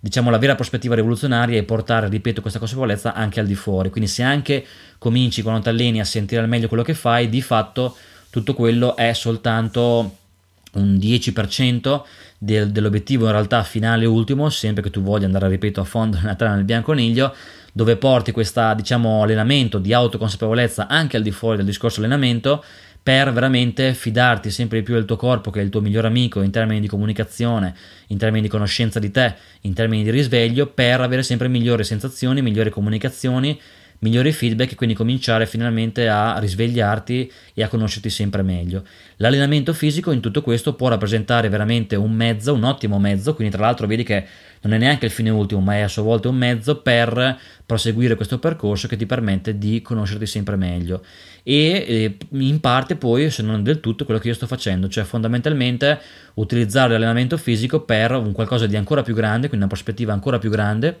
diciamo 0.00 0.30
la 0.30 0.38
vera 0.38 0.56
prospettiva 0.56 0.96
rivoluzionaria 0.96 1.60
è 1.60 1.62
portare, 1.62 2.08
ripeto, 2.08 2.40
questa 2.40 2.58
consapevolezza 2.58 3.14
anche 3.14 3.38
al 3.38 3.46
di 3.46 3.54
fuori. 3.54 3.88
Quindi 3.88 4.10
se 4.10 4.24
anche 4.24 4.66
cominci 4.98 5.42
quando 5.42 5.60
ti 5.60 5.68
alleni 5.68 6.00
a 6.00 6.04
sentire 6.04 6.40
al 6.40 6.48
meglio 6.48 6.66
quello 6.66 6.82
che 6.82 6.94
fai, 6.94 7.28
di 7.28 7.40
fatto 7.40 7.94
tutto 8.30 8.52
quello 8.52 8.96
è 8.96 9.12
soltanto 9.12 10.16
un 10.72 10.96
10% 10.96 12.02
del, 12.36 12.70
dell'obiettivo 12.70 13.26
in 13.26 13.32
realtà 13.32 13.62
finale 13.62 14.06
ultimo, 14.06 14.48
sempre 14.48 14.82
che 14.82 14.90
tu 14.90 15.02
voglia 15.02 15.26
andare, 15.26 15.48
ripeto, 15.48 15.80
a 15.80 15.84
fondo 15.84 16.16
nella 16.18 16.34
trama 16.34 16.56
del 16.56 16.64
bianconiglio, 16.64 17.32
dove 17.78 17.96
porti 17.96 18.32
questo 18.32 18.74
diciamo, 18.74 19.22
allenamento 19.22 19.78
di 19.78 19.92
autoconsapevolezza 19.92 20.88
anche 20.88 21.16
al 21.16 21.22
di 21.22 21.30
fuori 21.30 21.58
del 21.58 21.64
discorso 21.64 22.00
allenamento 22.00 22.64
per 23.00 23.32
veramente 23.32 23.94
fidarti 23.94 24.50
sempre 24.50 24.78
di 24.78 24.84
più 24.84 24.94
del 24.94 25.04
tuo 25.04 25.14
corpo 25.14 25.52
che 25.52 25.60
è 25.60 25.62
il 25.62 25.68
tuo 25.68 25.80
migliore 25.80 26.08
amico 26.08 26.42
in 26.42 26.50
termini 26.50 26.80
di 26.80 26.88
comunicazione, 26.88 27.72
in 28.08 28.18
termini 28.18 28.42
di 28.42 28.48
conoscenza 28.48 28.98
di 28.98 29.12
te, 29.12 29.32
in 29.60 29.74
termini 29.74 30.02
di 30.02 30.10
risveglio, 30.10 30.66
per 30.66 31.00
avere 31.00 31.22
sempre 31.22 31.46
migliori 31.46 31.84
sensazioni, 31.84 32.42
migliori 32.42 32.70
comunicazioni, 32.70 33.56
migliori 34.00 34.32
feedback 34.32 34.72
e 34.72 34.74
quindi 34.74 34.94
cominciare 34.94 35.46
finalmente 35.46 36.08
a 36.08 36.36
risvegliarti 36.38 37.30
e 37.54 37.62
a 37.62 37.68
conoscerti 37.68 38.10
sempre 38.10 38.42
meglio. 38.42 38.84
L'allenamento 39.16 39.72
fisico 39.72 40.10
in 40.10 40.20
tutto 40.20 40.42
questo 40.42 40.74
può 40.74 40.88
rappresentare 40.88 41.48
veramente 41.48 41.96
un 41.96 42.12
mezzo, 42.12 42.54
un 42.54 42.64
ottimo 42.64 42.98
mezzo, 42.98 43.34
quindi 43.34 43.54
tra 43.54 43.64
l'altro 43.64 43.86
vedi 43.86 44.02
che 44.02 44.26
non 44.62 44.72
è 44.72 44.78
neanche 44.78 45.06
il 45.06 45.12
fine 45.12 45.30
ultimo, 45.30 45.60
ma 45.60 45.74
è 45.74 45.80
a 45.80 45.88
sua 45.88 46.02
volta 46.02 46.28
un 46.28 46.36
mezzo 46.36 46.80
per 46.80 47.38
proseguire 47.64 48.14
questo 48.14 48.38
percorso 48.38 48.88
che 48.88 48.96
ti 48.96 49.06
permette 49.06 49.58
di 49.58 49.82
conoscerti 49.82 50.26
sempre 50.26 50.56
meglio. 50.56 51.04
E 51.42 51.84
eh, 51.86 52.16
in 52.30 52.60
parte 52.60 52.96
poi, 52.96 53.30
se 53.30 53.42
non 53.42 53.62
del 53.62 53.80
tutto, 53.80 54.04
quello 54.04 54.20
che 54.20 54.28
io 54.28 54.34
sto 54.34 54.46
facendo, 54.46 54.88
cioè 54.88 55.04
fondamentalmente 55.04 56.00
utilizzare 56.34 56.92
l'allenamento 56.92 57.36
fisico 57.36 57.80
per 57.80 58.12
un 58.12 58.32
qualcosa 58.32 58.66
di 58.66 58.76
ancora 58.76 59.02
più 59.02 59.14
grande, 59.14 59.48
quindi 59.48 59.64
una 59.64 59.66
prospettiva 59.66 60.12
ancora 60.12 60.38
più 60.38 60.50
grande, 60.50 61.00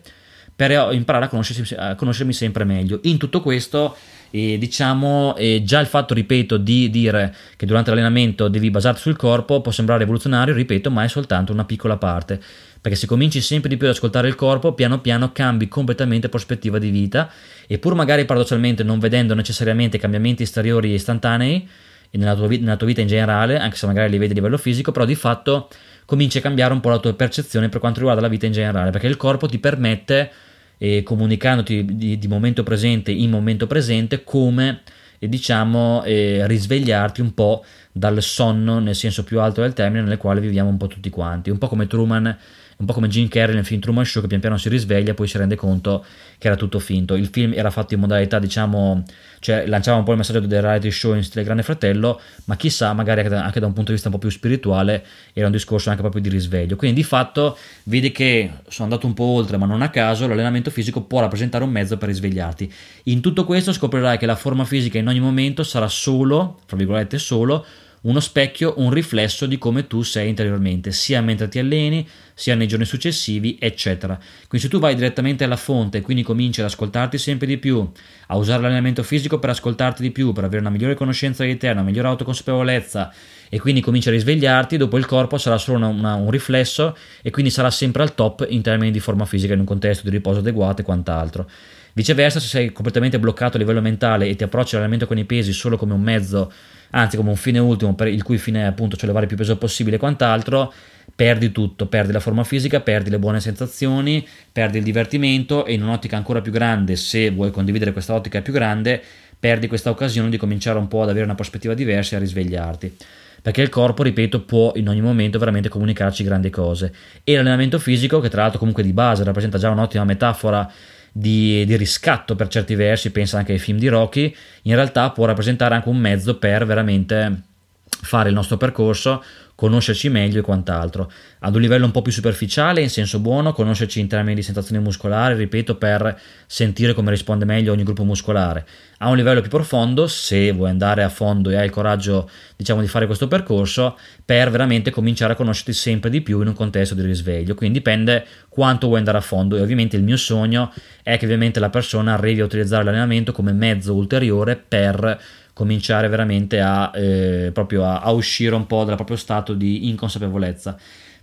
per 0.58 0.72
imparare 0.92 1.28
a, 1.30 1.88
a 1.88 1.94
conoscermi 1.94 2.32
sempre 2.32 2.64
meglio. 2.64 2.98
In 3.04 3.16
tutto 3.16 3.40
questo 3.40 3.96
e 4.32 4.58
diciamo 4.58 5.36
eh, 5.36 5.62
già 5.64 5.78
il 5.78 5.86
fatto, 5.86 6.14
ripeto, 6.14 6.56
di 6.56 6.90
dire 6.90 7.32
che 7.54 7.64
durante 7.64 7.90
l'allenamento 7.90 8.48
devi 8.48 8.68
basarti 8.68 9.00
sul 9.00 9.14
corpo 9.14 9.60
può 9.60 9.70
sembrare 9.70 10.00
rivoluzionario, 10.00 10.52
ripeto, 10.54 10.90
ma 10.90 11.04
è 11.04 11.08
soltanto 11.08 11.52
una 11.52 11.64
piccola 11.64 11.96
parte. 11.96 12.40
Perché 12.80 12.98
se 12.98 13.06
cominci 13.06 13.40
sempre 13.40 13.68
di 13.68 13.76
più 13.76 13.86
ad 13.86 13.92
ascoltare 13.92 14.26
il 14.26 14.34
corpo, 14.34 14.72
piano 14.72 15.00
piano 15.00 15.30
cambi 15.30 15.68
completamente 15.68 16.28
prospettiva 16.28 16.80
di 16.80 16.90
vita 16.90 17.30
e 17.68 17.78
pur 17.78 17.94
magari 17.94 18.24
paradossalmente 18.24 18.82
non 18.82 18.98
vedendo 18.98 19.34
necessariamente 19.34 19.96
cambiamenti 19.96 20.42
esteriori 20.42 20.92
istantanei, 20.92 21.68
e 22.10 22.18
nella 22.18 22.34
tua, 22.34 22.48
nella 22.48 22.76
tua 22.76 22.86
vita 22.88 23.00
in 23.00 23.06
generale, 23.06 23.60
anche 23.60 23.76
se 23.76 23.86
magari 23.86 24.10
li 24.10 24.18
vedi 24.18 24.32
a 24.32 24.34
livello 24.34 24.58
fisico, 24.58 24.90
però 24.90 25.04
di 25.04 25.14
fatto 25.14 25.68
cominci 26.04 26.38
a 26.38 26.40
cambiare 26.40 26.72
un 26.72 26.80
po' 26.80 26.88
la 26.88 26.98
tua 26.98 27.12
percezione 27.14 27.68
per 27.68 27.78
quanto 27.78 28.00
riguarda 28.00 28.22
la 28.22 28.28
vita 28.28 28.46
in 28.46 28.52
generale, 28.52 28.90
perché 28.90 29.06
il 29.06 29.16
corpo 29.16 29.46
ti 29.46 29.58
permette, 29.58 30.32
eh, 30.78 31.02
comunicandoti 31.02 31.84
di, 31.84 32.18
di, 32.18 32.28
momento 32.28 32.62
presente 32.62 33.10
in 33.10 33.30
momento 33.30 33.66
presente, 33.66 34.24
come 34.24 34.80
eh, 35.18 35.28
diciamo 35.28 36.02
eh, 36.04 36.46
risvegliarti 36.46 37.20
un 37.20 37.34
po' 37.34 37.64
dal 37.92 38.22
sonno 38.22 38.78
nel 38.78 38.94
senso 38.94 39.24
più 39.24 39.40
alto 39.40 39.60
del 39.60 39.72
termine 39.72 40.04
nel 40.04 40.18
quale 40.18 40.40
viviamo 40.40 40.70
un 40.70 40.76
po' 40.76 40.86
tutti 40.86 41.10
quanti, 41.10 41.50
un 41.50 41.58
po' 41.58 41.68
come 41.68 41.86
Truman 41.86 42.36
un 42.78 42.86
po' 42.86 42.92
come 42.92 43.08
Jim 43.08 43.26
Carrey 43.26 43.56
nel 43.56 43.64
film 43.64 43.80
Truman 43.80 44.04
Show 44.04 44.22
che 44.22 44.28
pian 44.28 44.40
piano 44.40 44.56
si 44.56 44.68
risveglia 44.68 45.10
e 45.10 45.14
poi 45.14 45.26
si 45.26 45.36
rende 45.36 45.56
conto 45.56 46.04
che 46.38 46.46
era 46.46 46.54
tutto 46.54 46.78
finto. 46.78 47.16
Il 47.16 47.26
film 47.26 47.52
era 47.52 47.70
fatto 47.70 47.94
in 47.94 48.00
modalità, 48.00 48.38
diciamo, 48.38 49.02
cioè 49.40 49.66
lanciava 49.66 49.98
un 49.98 50.04
po' 50.04 50.12
il 50.12 50.18
messaggio 50.18 50.38
del 50.40 50.62
reality 50.62 50.90
show 50.92 51.14
in 51.14 51.24
stile 51.24 51.42
Grande 51.42 51.64
Fratello, 51.64 52.20
ma 52.44 52.54
chissà, 52.54 52.92
magari 52.92 53.20
anche 53.22 53.58
da, 53.58 53.66
un 53.66 53.72
punto 53.72 53.86
di 53.86 53.92
vista 53.92 54.08
un 54.08 54.14
po' 54.14 54.20
più 54.20 54.30
spirituale 54.30 55.04
era 55.32 55.46
un 55.46 55.52
discorso 55.52 55.88
anche 55.88 56.02
proprio 56.02 56.22
di 56.22 56.28
risveglio. 56.28 56.76
Quindi 56.76 57.00
di 57.00 57.04
fatto 57.04 57.58
vedi 57.84 58.12
che 58.12 58.48
sono 58.68 58.88
andato 58.88 59.08
un 59.08 59.14
po' 59.14 59.24
oltre, 59.24 59.56
ma 59.56 59.66
non 59.66 59.82
a 59.82 59.90
caso, 59.90 60.28
l'allenamento 60.28 60.70
fisico 60.70 61.02
può 61.02 61.18
rappresentare 61.18 61.64
un 61.64 61.70
mezzo 61.70 61.96
per 61.96 62.08
risvegliarti. 62.08 62.72
In 63.04 63.20
tutto 63.20 63.44
questo 63.44 63.72
scoprirai 63.72 64.18
che 64.18 64.26
la 64.26 64.36
forma 64.36 64.64
fisica 64.64 64.98
in 64.98 65.08
ogni 65.08 65.20
momento 65.20 65.64
sarà 65.64 65.88
solo, 65.88 66.60
fra 66.64 66.76
virgolette 66.76 67.18
solo, 67.18 67.66
uno 68.08 68.20
specchio, 68.20 68.74
un 68.78 68.90
riflesso 68.90 69.44
di 69.44 69.58
come 69.58 69.86
tu 69.86 70.02
sei 70.02 70.30
interiormente, 70.30 70.92
sia 70.92 71.20
mentre 71.20 71.48
ti 71.48 71.58
alleni, 71.58 72.08
sia 72.32 72.54
nei 72.54 72.66
giorni 72.66 72.86
successivi, 72.86 73.58
eccetera. 73.60 74.16
Quindi 74.48 74.66
se 74.66 74.68
tu 74.68 74.78
vai 74.78 74.94
direttamente 74.94 75.44
alla 75.44 75.56
fonte 75.56 75.98
e 75.98 76.00
quindi 76.00 76.22
cominci 76.22 76.60
ad 76.60 76.66
ascoltarti 76.66 77.18
sempre 77.18 77.46
di 77.46 77.58
più, 77.58 77.86
a 78.28 78.36
usare 78.36 78.62
l'allenamento 78.62 79.02
fisico 79.02 79.38
per 79.38 79.50
ascoltarti 79.50 80.00
di 80.00 80.10
più, 80.10 80.32
per 80.32 80.44
avere 80.44 80.60
una 80.60 80.70
migliore 80.70 80.94
conoscenza 80.94 81.44
di 81.44 81.56
te, 81.58 81.68
una 81.68 81.82
migliore 81.82 82.08
autoconsapevolezza 82.08 83.12
e 83.50 83.60
quindi 83.60 83.82
cominci 83.82 84.08
a 84.08 84.12
risvegliarti, 84.12 84.78
dopo 84.78 84.96
il 84.96 85.04
corpo 85.04 85.36
sarà 85.36 85.58
solo 85.58 85.76
una, 85.76 85.88
una, 85.88 86.14
un 86.14 86.30
riflesso 86.30 86.96
e 87.20 87.30
quindi 87.30 87.50
sarà 87.50 87.70
sempre 87.70 88.02
al 88.02 88.14
top 88.14 88.46
in 88.48 88.62
termini 88.62 88.90
di 88.90 89.00
forma 89.00 89.26
fisica 89.26 89.52
in 89.52 89.60
un 89.60 89.66
contesto 89.66 90.08
di 90.08 90.16
riposo 90.16 90.38
adeguato 90.38 90.80
e 90.80 90.84
quant'altro. 90.84 91.46
Viceversa, 91.92 92.40
se 92.40 92.46
sei 92.46 92.72
completamente 92.72 93.18
bloccato 93.18 93.56
a 93.56 93.60
livello 93.60 93.80
mentale 93.82 94.28
e 94.28 94.36
ti 94.36 94.44
approcci 94.44 94.76
all'allenamento 94.76 95.06
con 95.06 95.18
i 95.18 95.24
pesi 95.24 95.52
solo 95.52 95.76
come 95.76 95.92
un 95.92 96.00
mezzo 96.00 96.50
anzi 96.90 97.16
come 97.16 97.30
un 97.30 97.36
fine 97.36 97.58
ultimo 97.58 97.94
per 97.94 98.08
il 98.08 98.22
cui 98.22 98.38
fine 98.38 98.62
è 98.62 98.64
appunto 98.66 98.96
sollevare 98.98 99.26
più 99.26 99.36
peso 99.36 99.56
possibile 99.56 99.96
e 99.96 99.98
quant'altro, 99.98 100.72
perdi 101.14 101.50
tutto, 101.52 101.86
perdi 101.86 102.12
la 102.12 102.20
forma 102.20 102.44
fisica, 102.44 102.80
perdi 102.80 103.10
le 103.10 103.18
buone 103.18 103.40
sensazioni, 103.40 104.26
perdi 104.52 104.78
il 104.78 104.84
divertimento 104.84 105.64
e 105.64 105.74
in 105.74 105.82
un'ottica 105.82 106.16
ancora 106.16 106.40
più 106.40 106.52
grande, 106.52 106.96
se 106.96 107.30
vuoi 107.30 107.50
condividere 107.50 107.92
questa 107.92 108.14
ottica 108.14 108.40
più 108.40 108.52
grande, 108.52 109.02
perdi 109.38 109.66
questa 109.66 109.90
occasione 109.90 110.30
di 110.30 110.36
cominciare 110.36 110.78
un 110.78 110.88
po' 110.88 111.02
ad 111.02 111.10
avere 111.10 111.24
una 111.24 111.34
prospettiva 111.34 111.74
diversa 111.74 112.14
e 112.14 112.16
a 112.18 112.20
risvegliarti. 112.20 112.96
Perché 113.40 113.62
il 113.62 113.68
corpo, 113.68 114.02
ripeto, 114.02 114.42
può 114.42 114.72
in 114.74 114.88
ogni 114.88 115.00
momento 115.00 115.38
veramente 115.38 115.68
comunicarci 115.68 116.24
grandi 116.24 116.50
cose. 116.50 116.92
E 117.22 117.34
l'allenamento 117.34 117.78
fisico, 117.78 118.18
che 118.18 118.28
tra 118.28 118.42
l'altro 118.42 118.58
comunque 118.58 118.82
di 118.82 118.92
base 118.92 119.22
rappresenta 119.22 119.58
già 119.58 119.70
un'ottima 119.70 120.04
metafora 120.04 120.70
di, 121.12 121.64
di, 121.66 121.76
riscatto 121.76 122.34
per 122.34 122.48
certi 122.48 122.74
versi, 122.74 123.10
pensa 123.10 123.38
anche 123.38 123.52
ai 123.52 123.58
film 123.58 123.78
di 123.78 123.88
Rocky, 123.88 124.34
in 124.62 124.74
realtà 124.74 125.10
può 125.10 125.24
rappresentare 125.24 125.74
anche 125.74 125.88
un 125.88 125.98
mezzo 125.98 126.38
per 126.38 126.66
veramente 126.66 127.42
fare 127.88 128.28
il 128.28 128.34
nostro 128.34 128.56
percorso 128.56 129.22
conoscerci 129.58 130.08
meglio 130.08 130.38
e 130.38 130.42
quant'altro. 130.42 131.10
Ad 131.40 131.52
un 131.52 131.60
livello 131.60 131.84
un 131.84 131.90
po' 131.90 132.00
più 132.00 132.12
superficiale, 132.12 132.80
in 132.80 132.90
senso 132.90 133.18
buono, 133.18 133.52
conoscerci 133.52 133.98
in 133.98 134.06
termini 134.06 134.36
di 134.36 134.42
sensazioni 134.42 134.80
muscolari, 134.80 135.34
ripeto, 135.34 135.74
per 135.74 136.16
sentire 136.46 136.94
come 136.94 137.10
risponde 137.10 137.44
meglio 137.44 137.72
ogni 137.72 137.82
gruppo 137.82 138.04
muscolare. 138.04 138.64
A 138.98 139.08
un 139.08 139.16
livello 139.16 139.40
più 139.40 139.50
profondo, 139.50 140.06
se 140.06 140.52
vuoi 140.52 140.70
andare 140.70 141.02
a 141.02 141.08
fondo 141.08 141.50
e 141.50 141.56
hai 141.56 141.64
il 141.64 141.72
coraggio, 141.72 142.30
diciamo, 142.54 142.82
di 142.82 142.86
fare 142.86 143.06
questo 143.06 143.26
percorso, 143.26 143.98
per 144.24 144.48
veramente 144.52 144.92
cominciare 144.92 145.32
a 145.32 145.36
conoscerti 145.36 145.72
sempre 145.72 146.08
di 146.08 146.20
più 146.20 146.40
in 146.40 146.46
un 146.46 146.54
contesto 146.54 146.94
di 146.94 147.02
risveglio. 147.02 147.56
Quindi 147.56 147.78
dipende 147.78 148.24
quanto 148.48 148.86
vuoi 148.86 148.98
andare 149.00 149.18
a 149.18 149.22
fondo 149.22 149.56
e 149.56 149.60
ovviamente 149.60 149.96
il 149.96 150.04
mio 150.04 150.16
sogno 150.16 150.72
è 151.02 151.18
che 151.18 151.24
ovviamente 151.24 151.58
la 151.58 151.70
persona 151.70 152.14
arrivi 152.14 152.42
a 152.42 152.44
utilizzare 152.44 152.84
l'allenamento 152.84 153.32
come 153.32 153.50
mezzo 153.50 153.92
ulteriore 153.92 154.54
per 154.54 155.20
cominciare 155.58 156.06
veramente 156.06 156.60
a, 156.60 156.92
eh, 156.94 157.52
a, 157.52 158.00
a 158.00 158.10
uscire 158.12 158.54
un 158.54 158.68
po' 158.68 158.84
dal 158.84 158.94
proprio 158.94 159.16
stato 159.16 159.54
di 159.54 159.88
inconsapevolezza. 159.88 160.78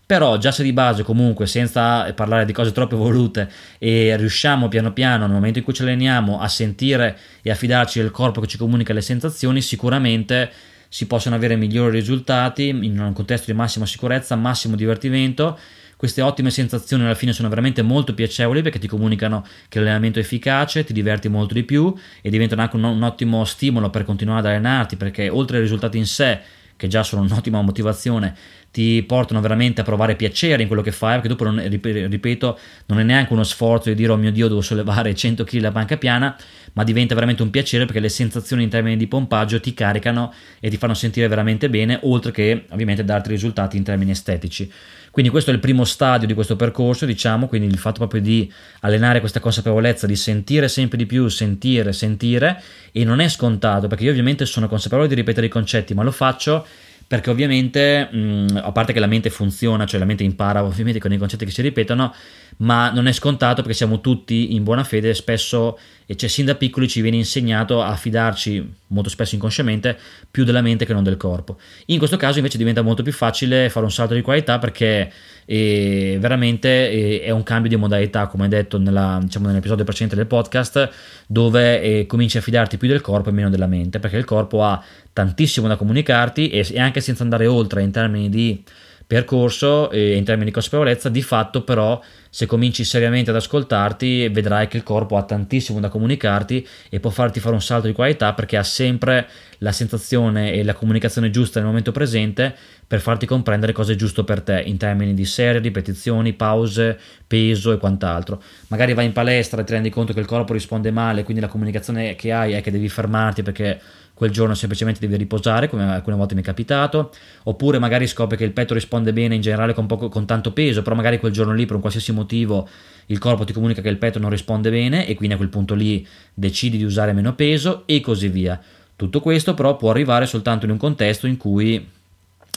Però 0.05 0.37
già 0.37 0.51
se 0.51 0.61
di 0.61 0.73
base 0.73 1.03
comunque 1.03 1.47
senza 1.47 2.11
parlare 2.13 2.43
di 2.43 2.51
cose 2.51 2.73
troppo 2.73 2.95
evolute 2.95 3.49
e 3.79 4.15
riusciamo 4.17 4.67
piano 4.67 4.91
piano 4.91 5.25
nel 5.25 5.33
momento 5.33 5.59
in 5.59 5.63
cui 5.63 5.73
ci 5.73 5.83
alleniamo 5.83 6.41
a 6.41 6.49
sentire 6.49 7.17
e 7.41 7.49
a 7.49 7.55
fidarci 7.55 8.01
del 8.01 8.11
corpo 8.11 8.41
che 8.41 8.47
ci 8.47 8.57
comunica 8.57 8.91
le 8.93 9.01
sensazioni 9.01 9.61
sicuramente 9.61 10.51
si 10.89 11.07
possono 11.07 11.35
avere 11.35 11.55
migliori 11.55 11.97
risultati 11.97 12.67
in 12.67 12.99
un 12.99 13.13
contesto 13.13 13.49
di 13.49 13.57
massima 13.57 13.85
sicurezza 13.87 14.35
massimo 14.35 14.75
divertimento 14.75 15.57
queste 15.97 16.21
ottime 16.21 16.51
sensazioni 16.51 17.03
alla 17.03 17.15
fine 17.15 17.33
sono 17.33 17.49
veramente 17.49 17.81
molto 17.81 18.13
piacevoli 18.13 18.61
perché 18.61 18.79
ti 18.79 18.87
comunicano 18.87 19.45
che 19.69 19.79
l'allenamento 19.79 20.19
è 20.19 20.21
efficace, 20.21 20.83
ti 20.83 20.93
diverti 20.93 21.29
molto 21.29 21.53
di 21.53 21.63
più 21.63 21.93
e 22.21 22.29
diventano 22.29 22.61
anche 22.61 22.75
un, 22.75 22.83
un 22.83 23.03
ottimo 23.03 23.43
stimolo 23.45 23.89
per 23.89 24.03
continuare 24.03 24.39
ad 24.39 24.45
allenarti 24.45 24.95
perché 24.95 25.29
oltre 25.29 25.57
ai 25.57 25.63
risultati 25.63 25.97
in 25.97 26.05
sé 26.05 26.39
che 26.77 26.87
già 26.87 27.03
sono 27.03 27.21
un'ottima 27.23 27.61
motivazione, 27.61 28.35
ti 28.71 29.03
portano 29.03 29.39
veramente 29.39 29.81
a 29.81 29.83
provare 29.83 30.15
piacere 30.15 30.61
in 30.61 30.67
quello 30.67 30.81
che 30.81 30.91
fai, 30.91 31.13
perché 31.13 31.29
dopo, 31.29 31.45
non, 31.45 31.65
ripeto, 31.65 32.59
non 32.87 32.99
è 32.99 33.03
neanche 33.03 33.31
uno 33.31 33.43
sforzo 33.43 33.89
di 33.89 33.95
dire 33.95 34.11
oh 34.11 34.17
mio 34.17 34.31
Dio 34.31 34.47
devo 34.47 34.61
sollevare 34.61 35.13
100 35.15 35.43
kg 35.45 35.61
la 35.61 35.71
panca 35.71 35.97
piana, 35.97 36.35
ma 36.73 36.83
diventa 36.83 37.15
veramente 37.15 37.41
un 37.41 37.49
piacere 37.49 37.85
perché 37.85 38.01
le 38.01 38.09
sensazioni 38.09 38.63
in 38.63 38.69
termini 38.69 38.97
di 38.97 39.07
pompaggio 39.07 39.59
ti 39.61 39.73
caricano 39.73 40.33
e 40.59 40.69
ti 40.69 40.77
fanno 40.77 40.93
sentire 40.93 41.27
veramente 41.27 41.69
bene, 41.69 41.99
oltre 42.03 42.31
che 42.31 42.65
ovviamente 42.69 43.05
darti 43.05 43.29
risultati 43.29 43.77
in 43.77 43.83
termini 43.83 44.11
estetici. 44.11 44.69
Quindi 45.15 45.31
questo 45.31 45.49
è 45.49 45.53
il 45.53 45.61
primo 45.61 45.85
stadio 45.85 46.27
di 46.27 46.33
questo 46.33 46.57
percorso, 46.57 47.05
diciamo, 47.05 47.47
quindi 47.47 47.69
il 47.69 47.77
fatto 47.77 47.99
proprio 47.99 48.19
di 48.19 48.51
allenare 48.81 49.21
questa 49.21 49.39
consapevolezza, 49.39 50.07
di 50.07 50.15
sentire 50.17 50.67
sempre 50.67 50.97
di 50.97 51.05
più, 51.05 51.29
sentire, 51.29 51.93
sentire, 51.93 52.61
e 52.91 53.05
non 53.05 53.21
è 53.21 53.29
scontato, 53.29 53.87
perché 53.87 54.03
io 54.03 54.09
ovviamente 54.09 54.45
sono 54.45 54.67
consapevole 54.67 55.07
di 55.07 55.15
ripetere 55.15 55.45
i 55.45 55.49
concetti, 55.49 55.93
ma 55.93 56.03
lo 56.03 56.11
faccio 56.11 56.67
perché 57.07 57.29
ovviamente, 57.29 58.09
mh, 58.11 58.59
a 58.61 58.73
parte 58.73 58.91
che 58.91 58.99
la 58.99 59.07
mente 59.07 59.29
funziona, 59.29 59.85
cioè 59.85 60.01
la 60.01 60.05
mente 60.05 60.23
impara 60.23 60.65
ovviamente 60.65 60.99
con 60.99 61.13
i 61.13 61.17
concetti 61.17 61.45
che 61.45 61.51
si 61.51 61.61
ripetono, 61.61 62.13
ma 62.57 62.89
non 62.91 63.07
è 63.07 63.11
scontato 63.11 63.61
perché 63.61 63.75
siamo 63.75 64.01
tutti 64.01 64.53
in 64.53 64.63
buona 64.63 64.83
fede, 64.83 65.13
spesso, 65.13 65.77
e 66.05 66.15
cioè 66.15 66.29
sin 66.29 66.45
da 66.45 66.55
piccoli 66.55 66.87
ci 66.87 67.01
viene 67.01 67.17
insegnato 67.17 67.81
a 67.81 67.95
fidarci, 67.95 68.73
molto 68.87 69.09
spesso 69.09 69.35
inconsciamente, 69.35 69.97
più 70.29 70.43
della 70.43 70.61
mente 70.61 70.85
che 70.85 70.93
non 70.93 71.03
del 71.03 71.17
corpo. 71.17 71.57
In 71.87 71.97
questo 71.97 72.17
caso 72.17 72.37
invece 72.37 72.57
diventa 72.57 72.81
molto 72.81 73.03
più 73.03 73.11
facile 73.11 73.69
fare 73.69 73.85
un 73.85 73.91
salto 73.91 74.13
di 74.13 74.21
qualità 74.21 74.57
perché 74.59 75.11
e 75.45 76.17
veramente 76.19 76.89
eh, 76.89 77.21
è 77.21 77.29
un 77.29 77.43
cambio 77.43 77.69
di 77.69 77.75
modalità, 77.75 78.27
come 78.27 78.47
detto 78.47 78.79
nella, 78.79 79.19
diciamo, 79.21 79.47
nell'episodio 79.47 79.83
precedente 79.83 80.15
del 80.15 80.25
podcast, 80.25 80.89
dove 81.27 81.81
eh, 81.81 82.05
cominci 82.07 82.37
a 82.37 82.41
fidarti 82.41 82.77
più 82.77 82.87
del 82.87 83.01
corpo 83.01 83.29
e 83.29 83.31
meno 83.31 83.49
della 83.49 83.67
mente, 83.67 83.99
perché 83.99 84.17
il 84.17 84.25
corpo 84.25 84.63
ha 84.63 84.83
tantissimo 85.13 85.67
da 85.67 85.75
comunicarti 85.75 86.49
e, 86.49 86.67
e 86.71 86.79
anche 86.79 86.99
senza 86.99 87.21
andare 87.21 87.45
oltre 87.45 87.83
in 87.83 87.91
termini 87.91 88.29
di 88.29 88.63
percorso 89.07 89.91
e 89.91 90.15
in 90.15 90.23
termini 90.23 90.45
di 90.47 90.51
consapevolezza, 90.51 91.09
di 91.09 91.21
fatto 91.21 91.63
però 91.63 92.01
se 92.29 92.47
cominci 92.47 92.83
seriamente 92.83 93.29
ad 93.29 93.35
ascoltarti 93.37 94.27
vedrai 94.29 94.67
che 94.67 94.77
il 94.77 94.83
corpo 94.83 95.15
ha 95.15 95.23
tantissimo 95.23 95.79
da 95.79 95.89
comunicarti 95.89 96.67
e 96.89 96.99
può 96.99 97.09
farti 97.09 97.39
fare 97.39 97.53
un 97.53 97.61
salto 97.61 97.87
di 97.87 97.93
qualità 97.93 98.33
perché 98.33 98.57
ha 98.57 98.63
sempre 98.63 99.27
la 99.59 99.71
sensazione 99.71 100.51
e 100.51 100.63
la 100.63 100.73
comunicazione 100.73 101.29
giusta 101.29 101.59
nel 101.59 101.69
momento 101.69 101.91
presente 101.91 102.53
per 102.87 102.99
farti 102.99 103.25
comprendere 103.25 103.71
cosa 103.71 103.93
è 103.93 103.95
giusto 103.95 104.23
per 104.23 104.41
te 104.41 104.61
in 104.65 104.77
termini 104.77 105.13
di 105.13 105.25
serie, 105.25 105.61
ripetizioni, 105.61 106.33
pause, 106.33 106.99
peso 107.25 107.71
e 107.71 107.77
quant'altro. 107.77 108.41
Magari 108.67 108.93
vai 108.93 109.05
in 109.05 109.13
palestra 109.13 109.61
e 109.61 109.63
ti 109.63 109.71
rendi 109.71 109.89
conto 109.89 110.13
che 110.13 110.19
il 110.19 110.25
corpo 110.25 110.53
risponde 110.53 110.91
male, 110.91 111.23
quindi 111.23 111.41
la 111.41 111.47
comunicazione 111.47 112.15
che 112.15 112.31
hai 112.31 112.53
è 112.53 112.61
che 112.61 112.71
devi 112.71 112.89
fermarti 112.89 113.43
perché 113.43 113.79
quel 114.15 114.31
giorno 114.31 114.55
semplicemente 114.55 115.01
devi 115.01 115.17
riposare, 115.17 115.69
come 115.69 115.83
alcune 115.83 116.15
volte 116.15 116.35
mi 116.35 116.41
è 116.41 116.43
capitato, 116.43 117.11
oppure 117.43 117.79
magari 117.79 118.07
scopri 118.07 118.37
che 118.37 118.45
il 118.45 118.53
petto 118.53 118.73
risponde 118.73 119.11
bene 119.11 119.35
in 119.35 119.41
generale 119.41 119.73
con, 119.73 119.87
poco, 119.87 120.07
con 120.07 120.25
tanto 120.25 120.53
peso, 120.53 120.81
però 120.81 120.95
magari 120.95 121.19
quel 121.19 121.33
giorno 121.33 121.53
lì 121.53 121.65
per 121.65 121.75
un 121.75 121.81
qualsiasi 121.81 122.13
motivo 122.13 122.67
il 123.07 123.19
corpo 123.19 123.43
ti 123.43 123.51
comunica 123.51 123.81
che 123.81 123.89
il 123.89 123.97
petto 123.97 124.17
non 124.17 124.29
risponde 124.29 124.71
bene 124.71 125.05
e 125.05 125.15
quindi 125.15 125.35
a 125.35 125.37
quel 125.37 125.49
punto 125.49 125.75
lì 125.75 126.07
decidi 126.33 126.77
di 126.77 126.85
usare 126.85 127.11
meno 127.11 127.35
peso 127.35 127.83
e 127.85 127.99
così 127.99 128.29
via. 128.29 128.59
Tutto 128.95 129.19
questo 129.19 129.53
però 129.53 129.75
può 129.75 129.91
arrivare 129.91 130.25
soltanto 130.25 130.63
in 130.63 130.71
un 130.71 130.77
contesto 130.77 131.27
in 131.27 131.35
cui 131.35 131.85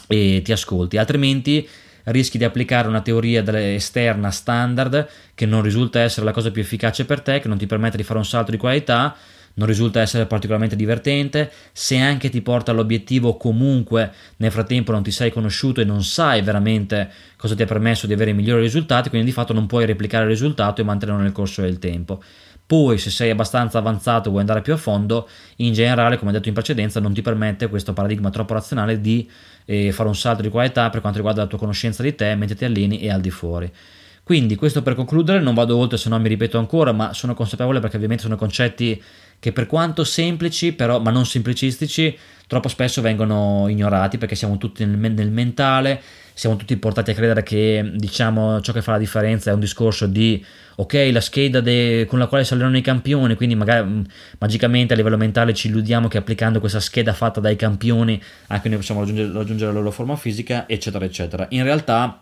eh, 0.07 0.41
ti 0.41 0.51
ascolti, 0.53 0.97
altrimenti 0.97 1.67
rischi 2.05 2.37
di 2.37 2.45
applicare 2.45 2.87
una 2.87 3.01
teoria 3.01 3.43
esterna 3.73 4.31
standard 4.31 5.07
che 5.35 5.45
non 5.45 5.61
risulta 5.61 5.99
essere 5.99 6.25
la 6.25 6.31
cosa 6.31 6.51
più 6.51 6.61
efficace 6.61 7.03
per 7.03 7.19
te, 7.19 7.39
che 7.41 7.49
non 7.49 7.57
ti 7.57 7.67
permette 7.67 7.97
di 7.97 8.03
fare 8.03 8.17
un 8.17 8.25
salto 8.25 8.51
di 8.51 8.57
qualità 8.57 9.15
non 9.59 9.67
risulta 9.67 9.99
essere 9.99 10.25
particolarmente 10.25 10.77
divertente, 10.77 11.51
se 11.73 11.97
anche 11.97 12.29
ti 12.29 12.41
porta 12.41 12.71
all'obiettivo 12.71 13.35
comunque 13.35 14.11
nel 14.37 14.51
frattempo 14.51 14.93
non 14.93 15.03
ti 15.03 15.11
sei 15.11 15.31
conosciuto 15.31 15.81
e 15.81 15.83
non 15.83 16.01
sai 16.01 16.41
veramente 16.41 17.11
cosa 17.35 17.55
ti 17.55 17.61
ha 17.61 17.65
permesso 17.65 18.07
di 18.07 18.13
avere 18.13 18.31
migliori 18.31 18.61
risultati, 18.61 19.09
quindi 19.09 19.27
di 19.27 19.33
fatto 19.33 19.51
non 19.51 19.67
puoi 19.67 19.85
replicare 19.85 20.23
il 20.23 20.29
risultato 20.29 20.79
e 20.79 20.85
mantenerlo 20.85 21.21
nel 21.21 21.33
corso 21.33 21.61
del 21.61 21.77
tempo. 21.77 22.23
Poi, 22.65 22.97
se 22.99 23.09
sei 23.09 23.31
abbastanza 23.31 23.79
avanzato 23.79 24.27
e 24.27 24.29
vuoi 24.29 24.41
andare 24.41 24.61
più 24.61 24.73
a 24.73 24.77
fondo, 24.77 25.27
in 25.57 25.73
generale, 25.73 26.17
come 26.17 26.31
detto 26.31 26.47
in 26.47 26.53
precedenza, 26.53 26.99
non 26.99 27.13
ti 27.13 27.21
permette 27.21 27.67
questo 27.67 27.93
paradigma 27.93 28.29
troppo 28.29 28.53
razionale 28.53 29.01
di 29.01 29.29
eh, 29.65 29.91
fare 29.91 30.07
un 30.07 30.15
salto 30.15 30.43
di 30.43 30.49
qualità 30.49 30.89
per 30.89 31.01
quanto 31.01 31.17
riguarda 31.17 31.41
la 31.41 31.47
tua 31.47 31.57
conoscenza 31.57 32.03
di 32.03 32.13
te 32.13 32.35
mentre 32.35 32.55
ti 32.55 32.65
alleni 32.65 33.01
e 33.01 33.09
al 33.09 33.21
di 33.21 33.31
fuori. 33.31 33.71
Quindi, 34.21 34.55
questo 34.55 34.83
per 34.83 34.93
concludere, 34.93 35.39
non 35.39 35.55
vado 35.55 35.75
oltre 35.75 35.97
se 35.97 36.07
non 36.07 36.21
mi 36.21 36.27
ripeto 36.27 36.59
ancora, 36.59 36.91
ma 36.91 37.11
sono 37.13 37.33
consapevole 37.33 37.79
perché 37.79 37.95
ovviamente 37.95 38.21
sono 38.21 38.35
concetti 38.35 39.01
che 39.39 39.51
per 39.51 39.65
quanto 39.65 40.03
semplici, 40.03 40.73
però, 40.73 40.99
ma 40.99 41.11
non 41.11 41.25
semplicistici, 41.25 42.17
troppo 42.47 42.67
spesso 42.67 43.01
vengono 43.01 43.67
ignorati 43.69 44.17
perché 44.17 44.35
siamo 44.35 44.57
tutti 44.57 44.83
nel, 44.85 45.13
nel 45.13 45.31
mentale, 45.31 46.01
siamo 46.39 46.55
tutti 46.55 46.75
portati 46.77 47.11
a 47.11 47.13
credere 47.13 47.43
che 47.43 47.91
diciamo 47.95 48.61
ciò 48.61 48.71
che 48.71 48.81
fa 48.81 48.93
la 48.93 48.97
differenza 48.97 49.51
è 49.51 49.53
un 49.53 49.59
discorso 49.59 50.07
di 50.07 50.43
ok 50.75 51.09
la 51.11 51.19
scheda 51.19 51.59
de- 51.59 52.05
con 52.07 52.17
la 52.17 52.27
quale 52.27 52.45
si 52.45 52.53
allenano 52.53 52.77
i 52.77 52.81
campioni 52.81 53.35
quindi 53.35 53.55
magari 53.55 53.85
mm, 53.85 54.01
magicamente 54.37 54.93
a 54.93 54.95
livello 54.95 55.17
mentale 55.17 55.53
ci 55.53 55.67
illudiamo 55.67 56.07
che 56.07 56.17
applicando 56.17 56.61
questa 56.61 56.79
scheda 56.79 57.11
fatta 57.11 57.41
dai 57.41 57.57
campioni 57.57 58.21
anche 58.47 58.69
noi 58.69 58.77
possiamo 58.77 59.01
raggiungere, 59.01 59.33
raggiungere 59.33 59.73
la 59.73 59.79
loro 59.79 59.91
forma 59.91 60.15
fisica 60.15 60.63
eccetera 60.67 61.03
eccetera. 61.03 61.45
In 61.49 61.63
realtà 61.63 62.21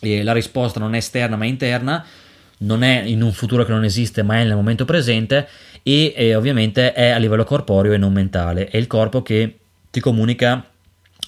eh, 0.00 0.24
la 0.24 0.32
risposta 0.32 0.80
non 0.80 0.94
è 0.94 0.98
esterna 0.98 1.36
ma 1.36 1.44
interna 1.44 2.04
non 2.58 2.82
è 2.82 3.02
in 3.04 3.22
un 3.22 3.32
futuro 3.32 3.64
che 3.64 3.70
non 3.70 3.84
esiste 3.84 4.24
ma 4.24 4.40
è 4.40 4.44
nel 4.44 4.56
momento 4.56 4.84
presente 4.84 5.46
e 5.86 6.14
eh, 6.16 6.34
ovviamente 6.34 6.94
è 6.94 7.10
a 7.10 7.18
livello 7.18 7.44
corporeo 7.44 7.92
e 7.92 7.98
non 7.98 8.12
mentale 8.12 8.68
è 8.68 8.78
il 8.78 8.86
corpo 8.86 9.22
che 9.22 9.58
ti 9.90 10.00
comunica 10.00 10.66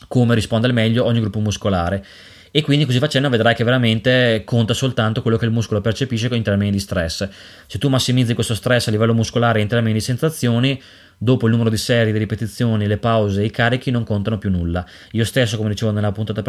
come 0.09 0.35
risponde 0.35 0.67
al 0.67 0.73
meglio 0.73 1.05
ogni 1.05 1.21
gruppo 1.21 1.41
muscolare 1.41 2.05
e 2.51 2.63
quindi 2.63 2.87
così 2.87 2.99
facendo 2.99 3.29
vedrai 3.29 3.55
che 3.55 3.65
veramente 3.65 4.41
conta 4.47 4.73
soltanto 4.73 5.21
quello 5.21 5.37
che 5.37 5.45
il 5.45 5.51
muscolo 5.51 5.83
percepisce 5.83 6.35
in 6.35 6.43
termini 6.43 6.71
di 6.71 6.79
stress. 6.79 7.29
Se 7.67 7.77
tu 7.77 7.91
massimizzi 7.91 8.33
questo 8.33 8.55
stress 8.55 8.89
a 8.89 8.91
livello 8.91 9.13
muscolare 9.13 9.61
in 9.61 9.69
termini 9.69 9.93
di 9.93 10.01
sensazioni, 10.01 10.81
dopo 11.19 11.47
il 11.47 11.53
numero 11.53 11.71
di 11.71 11.77
serie, 11.77 12.13
di 12.13 12.19
ripetizioni, 12.19 12.87
le 12.87 12.99
pause, 12.99 13.45
i 13.45 13.51
carichi 13.51 13.91
non 13.91 14.05
contano 14.05 14.39
più 14.39 14.51
nulla. 14.51 14.85
Io 15.13 15.25
stesso, 15.25 15.57
come 15.57 15.71
dicevo 15.71 15.93
nella 15.93 16.13
puntata 16.13 16.43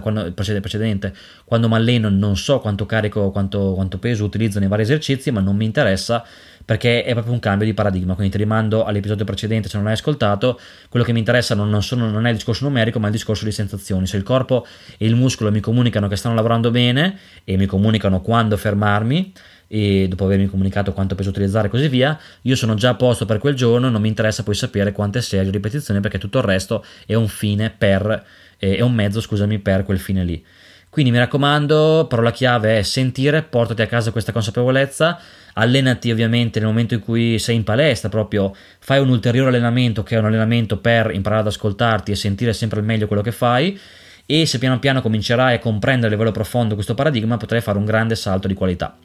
quando, 0.00 0.32
precedente, 0.32 1.14
quando 1.44 1.68
mi 1.68 1.74
alleno 1.74 2.08
non 2.08 2.36
so 2.36 2.58
quanto 2.58 2.86
carico, 2.86 3.30
quanto, 3.30 3.72
quanto 3.74 3.98
peso 3.98 4.24
utilizzo 4.24 4.58
nei 4.58 4.68
vari 4.68 4.82
esercizi, 4.82 5.30
ma 5.30 5.40
non 5.40 5.56
mi 5.56 5.64
interessa 5.64 6.24
perché 6.64 7.02
è 7.02 7.12
proprio 7.12 7.32
un 7.32 7.40
cambio 7.40 7.66
di 7.66 7.74
paradigma. 7.74 8.14
Quindi 8.14 8.32
ti 8.32 8.38
rimando 8.38 8.84
all'episodio 8.84 9.24
precedente 9.24 9.68
se 9.68 9.76
non 9.76 9.84
l'hai 9.84 9.94
ascoltato. 9.94 10.60
Quello 10.88 11.04
che 11.04 11.12
mi 11.12 11.18
interessa 11.18 11.54
non, 11.54 11.82
sono, 11.82 12.08
non 12.10 12.26
è 12.26 12.30
il 12.30 12.36
discorso 12.36 12.64
numerico, 12.64 13.00
ma 13.00 13.06
il 13.06 13.12
discorso 13.12 13.44
di 13.44 13.52
sensazioni. 13.52 14.06
Se 14.06 14.16
il 14.16 14.22
corpo 14.22 14.66
e 14.98 15.06
il 15.06 15.16
muscolo 15.16 15.50
mi 15.50 15.60
comunicano 15.60 16.06
che 16.06 16.16
stanno 16.16 16.34
lavorando 16.34 16.70
bene 16.70 17.18
e 17.44 17.56
mi 17.56 17.66
comunicano 17.66 18.20
quando 18.20 18.56
fermarmi, 18.56 19.32
e 19.72 20.08
dopo 20.08 20.24
avermi 20.24 20.48
comunicato 20.48 20.92
quanto 20.92 21.14
peso 21.14 21.28
utilizzare 21.30 21.68
e 21.68 21.70
così 21.70 21.86
via, 21.86 22.18
io 22.42 22.56
sono 22.56 22.74
già 22.74 22.88
a 22.88 22.94
posto 22.96 23.24
per 23.24 23.38
quel 23.38 23.54
giorno, 23.54 23.88
non 23.88 24.00
mi 24.00 24.08
interessa 24.08 24.42
poi 24.42 24.56
sapere 24.56 24.90
quante 24.90 25.22
serie 25.22 25.48
o 25.48 25.52
ripetizioni 25.52 26.00
perché 26.00 26.18
tutto 26.18 26.38
il 26.38 26.44
resto 26.44 26.84
è 27.06 27.14
un 27.14 27.28
fine 27.28 27.70
per, 27.70 28.26
eh, 28.58 28.78
è 28.78 28.80
un 28.80 28.92
mezzo, 28.92 29.20
scusami, 29.20 29.60
per 29.60 29.84
quel 29.84 30.00
fine 30.00 30.24
lì. 30.24 30.44
Quindi 30.88 31.12
mi 31.12 31.18
raccomando, 31.18 32.06
parola 32.08 32.32
chiave 32.32 32.78
è 32.78 32.82
sentire, 32.82 33.44
portati 33.44 33.80
a 33.82 33.86
casa 33.86 34.10
questa 34.10 34.32
consapevolezza, 34.32 35.20
allenati 35.52 36.10
ovviamente 36.10 36.58
nel 36.58 36.66
momento 36.66 36.94
in 36.94 37.00
cui 37.00 37.38
sei 37.38 37.54
in 37.54 37.62
palestra, 37.62 38.08
proprio 38.08 38.52
fai 38.80 38.98
un 38.98 39.08
ulteriore 39.08 39.50
allenamento 39.50 40.02
che 40.02 40.16
è 40.16 40.18
un 40.18 40.24
allenamento 40.24 40.78
per 40.78 41.12
imparare 41.14 41.42
ad 41.42 41.46
ascoltarti 41.46 42.10
e 42.10 42.16
sentire 42.16 42.52
sempre 42.52 42.80
al 42.80 42.84
meglio 42.84 43.06
quello 43.06 43.22
che 43.22 43.30
fai 43.30 43.78
e 44.26 44.46
se 44.46 44.58
piano 44.58 44.80
piano 44.80 45.00
comincerai 45.00 45.54
a 45.54 45.58
comprendere 45.60 46.08
a 46.08 46.10
livello 46.10 46.32
profondo 46.32 46.74
questo 46.74 46.94
paradigma 46.94 47.36
potrai 47.36 47.60
fare 47.60 47.78
un 47.78 47.84
grande 47.84 48.16
salto 48.16 48.48
di 48.48 48.54
qualità. 48.54 48.98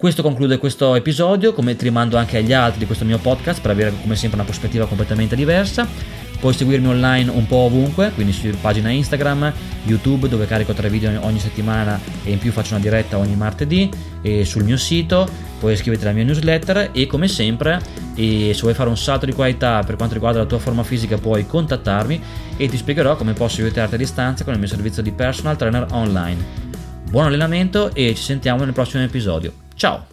Questo 0.00 0.22
conclude 0.22 0.56
questo 0.56 0.94
episodio, 0.94 1.52
come 1.52 1.76
ti 1.76 1.84
rimando 1.84 2.16
anche 2.16 2.38
agli 2.38 2.54
altri 2.54 2.78
di 2.78 2.86
questo 2.86 3.04
mio 3.04 3.18
podcast 3.18 3.60
per 3.60 3.72
avere 3.72 3.92
come 4.00 4.16
sempre 4.16 4.38
una 4.38 4.46
prospettiva 4.46 4.86
completamente 4.86 5.36
diversa. 5.36 5.86
Puoi 6.40 6.54
seguirmi 6.54 6.86
online 6.86 7.30
un 7.30 7.46
po' 7.46 7.56
ovunque, 7.56 8.10
quindi 8.14 8.32
su 8.32 8.48
pagina 8.62 8.88
Instagram, 8.88 9.52
YouTube 9.84 10.26
dove 10.26 10.46
carico 10.46 10.72
tre 10.72 10.88
video 10.88 11.22
ogni 11.26 11.38
settimana 11.38 12.00
e 12.24 12.30
in 12.30 12.38
più 12.38 12.50
faccio 12.50 12.72
una 12.72 12.82
diretta 12.82 13.18
ogni 13.18 13.36
martedì 13.36 13.90
e 14.22 14.46
sul 14.46 14.64
mio 14.64 14.78
sito, 14.78 15.28
puoi 15.58 15.74
iscriverti 15.74 16.06
alla 16.06 16.14
mia 16.14 16.24
newsletter 16.24 16.92
e 16.94 17.06
come 17.06 17.28
sempre 17.28 17.78
e 18.14 18.52
se 18.54 18.60
vuoi 18.62 18.72
fare 18.72 18.88
un 18.88 18.96
salto 18.96 19.26
di 19.26 19.34
qualità 19.34 19.82
per 19.84 19.96
quanto 19.96 20.14
riguarda 20.14 20.38
la 20.38 20.46
tua 20.46 20.58
forma 20.58 20.82
fisica 20.82 21.18
puoi 21.18 21.46
contattarmi 21.46 22.22
e 22.56 22.68
ti 22.68 22.78
spiegherò 22.78 23.16
come 23.16 23.34
posso 23.34 23.60
aiutarti 23.60 23.96
a 23.96 23.98
distanza 23.98 24.44
con 24.44 24.54
il 24.54 24.60
mio 24.60 24.68
servizio 24.68 25.02
di 25.02 25.12
personal 25.12 25.58
trainer 25.58 25.88
online. 25.90 26.42
Buon 27.10 27.26
allenamento 27.26 27.92
e 27.92 28.14
ci 28.14 28.22
sentiamo 28.22 28.64
nel 28.64 28.72
prossimo 28.72 29.02
episodio. 29.02 29.68
Ciao! 29.80 30.09